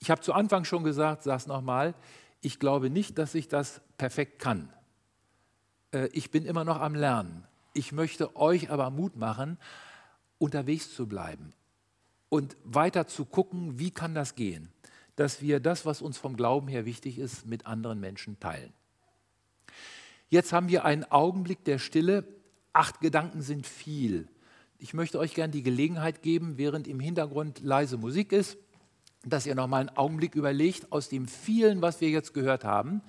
ich 0.00 0.10
habe 0.10 0.20
zu 0.20 0.32
Anfang 0.32 0.64
schon 0.64 0.84
gesagt, 0.84 1.22
sage 1.22 1.38
es 1.38 1.46
nochmal, 1.46 1.94
ich 2.40 2.58
glaube 2.58 2.90
nicht, 2.90 3.18
dass 3.18 3.34
ich 3.34 3.48
das 3.48 3.80
perfekt 3.96 4.38
kann. 4.38 4.68
Äh, 5.92 6.08
ich 6.12 6.30
bin 6.30 6.44
immer 6.44 6.64
noch 6.64 6.80
am 6.80 6.94
Lernen. 6.94 7.46
Ich 7.72 7.92
möchte 7.92 8.36
euch 8.36 8.70
aber 8.70 8.90
Mut 8.90 9.16
machen, 9.16 9.58
unterwegs 10.38 10.94
zu 10.94 11.06
bleiben 11.06 11.52
und 12.28 12.56
weiter 12.64 13.06
zu 13.06 13.24
gucken, 13.24 13.78
wie 13.78 13.90
kann 13.90 14.14
das 14.14 14.34
gehen, 14.34 14.68
dass 15.16 15.40
wir 15.40 15.60
das, 15.60 15.86
was 15.86 16.02
uns 16.02 16.18
vom 16.18 16.36
Glauben 16.36 16.68
her 16.68 16.84
wichtig 16.84 17.18
ist, 17.18 17.46
mit 17.46 17.66
anderen 17.66 18.00
Menschen 18.00 18.38
teilen. 18.40 18.72
Jetzt 20.28 20.52
haben 20.52 20.68
wir 20.68 20.84
einen 20.84 21.04
Augenblick 21.04 21.64
der 21.64 21.78
Stille. 21.78 22.24
Acht 22.74 23.00
Gedanken 23.00 23.40
sind 23.40 23.66
viel. 23.66 24.28
Ich 24.78 24.94
möchte 24.94 25.20
euch 25.20 25.32
gerne 25.32 25.52
die 25.52 25.62
Gelegenheit 25.62 26.22
geben, 26.22 26.58
während 26.58 26.88
im 26.88 26.98
Hintergrund 26.98 27.60
leise 27.60 27.96
Musik 27.96 28.32
ist, 28.32 28.58
dass 29.24 29.46
ihr 29.46 29.54
noch 29.54 29.68
mal 29.68 29.78
einen 29.78 29.96
Augenblick 29.96 30.34
überlegt, 30.34 30.90
aus 30.92 31.08
dem 31.08 31.28
vielen, 31.28 31.82
was 31.82 32.00
wir 32.00 32.10
jetzt 32.10 32.34
gehört 32.34 32.64
haben, 32.64 33.00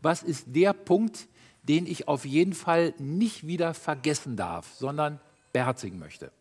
was 0.00 0.22
ist 0.22 0.46
der 0.48 0.72
Punkt, 0.72 1.28
den 1.62 1.86
ich 1.86 2.08
auf 2.08 2.24
jeden 2.24 2.54
Fall 2.54 2.94
nicht 2.98 3.46
wieder 3.46 3.74
vergessen 3.74 4.36
darf, 4.36 4.74
sondern 4.74 5.20
beherzigen 5.52 5.98
möchte. 5.98 6.32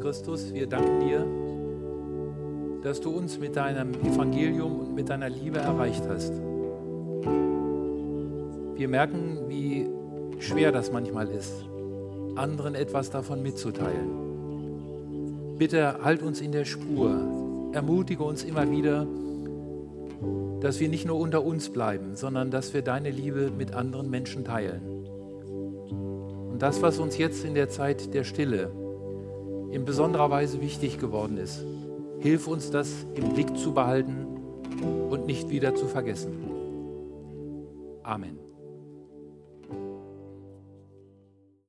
Christus, 0.00 0.52
wir 0.52 0.66
danken 0.66 1.00
dir, 1.00 1.26
dass 2.82 3.00
du 3.00 3.10
uns 3.10 3.38
mit 3.38 3.56
deinem 3.56 3.94
Evangelium 3.94 4.80
und 4.80 4.94
mit 4.94 5.08
deiner 5.08 5.28
Liebe 5.28 5.58
erreicht 5.58 6.04
hast. 6.08 6.32
Wir 8.76 8.88
merken, 8.88 9.38
wie 9.48 9.88
schwer 10.38 10.72
das 10.72 10.92
manchmal 10.92 11.28
ist, 11.28 11.52
anderen 12.36 12.74
etwas 12.74 13.10
davon 13.10 13.42
mitzuteilen. 13.42 15.56
Bitte 15.58 16.04
halt 16.04 16.22
uns 16.22 16.40
in 16.40 16.52
der 16.52 16.64
Spur, 16.64 17.70
ermutige 17.72 18.22
uns 18.22 18.44
immer 18.44 18.70
wieder, 18.70 19.06
dass 20.60 20.80
wir 20.80 20.88
nicht 20.88 21.06
nur 21.06 21.18
unter 21.18 21.44
uns 21.44 21.70
bleiben, 21.70 22.16
sondern 22.16 22.50
dass 22.50 22.74
wir 22.74 22.82
deine 22.82 23.10
Liebe 23.10 23.50
mit 23.50 23.74
anderen 23.74 24.10
Menschen 24.10 24.44
teilen. 24.44 24.82
Und 26.50 26.60
das, 26.60 26.82
was 26.82 26.98
uns 26.98 27.18
jetzt 27.18 27.44
in 27.44 27.54
der 27.54 27.68
Zeit 27.68 28.14
der 28.14 28.24
Stille 28.24 28.70
in 29.70 29.84
besonderer 29.84 30.30
Weise 30.30 30.60
wichtig 30.60 30.98
geworden 30.98 31.38
ist. 31.38 31.64
Hilf 32.20 32.46
uns, 32.46 32.70
das 32.70 33.06
im 33.14 33.34
Blick 33.34 33.56
zu 33.56 33.72
behalten 33.72 34.26
und 35.10 35.26
nicht 35.26 35.50
wieder 35.50 35.74
zu 35.74 35.86
vergessen. 35.86 36.32
Amen. 38.02 38.45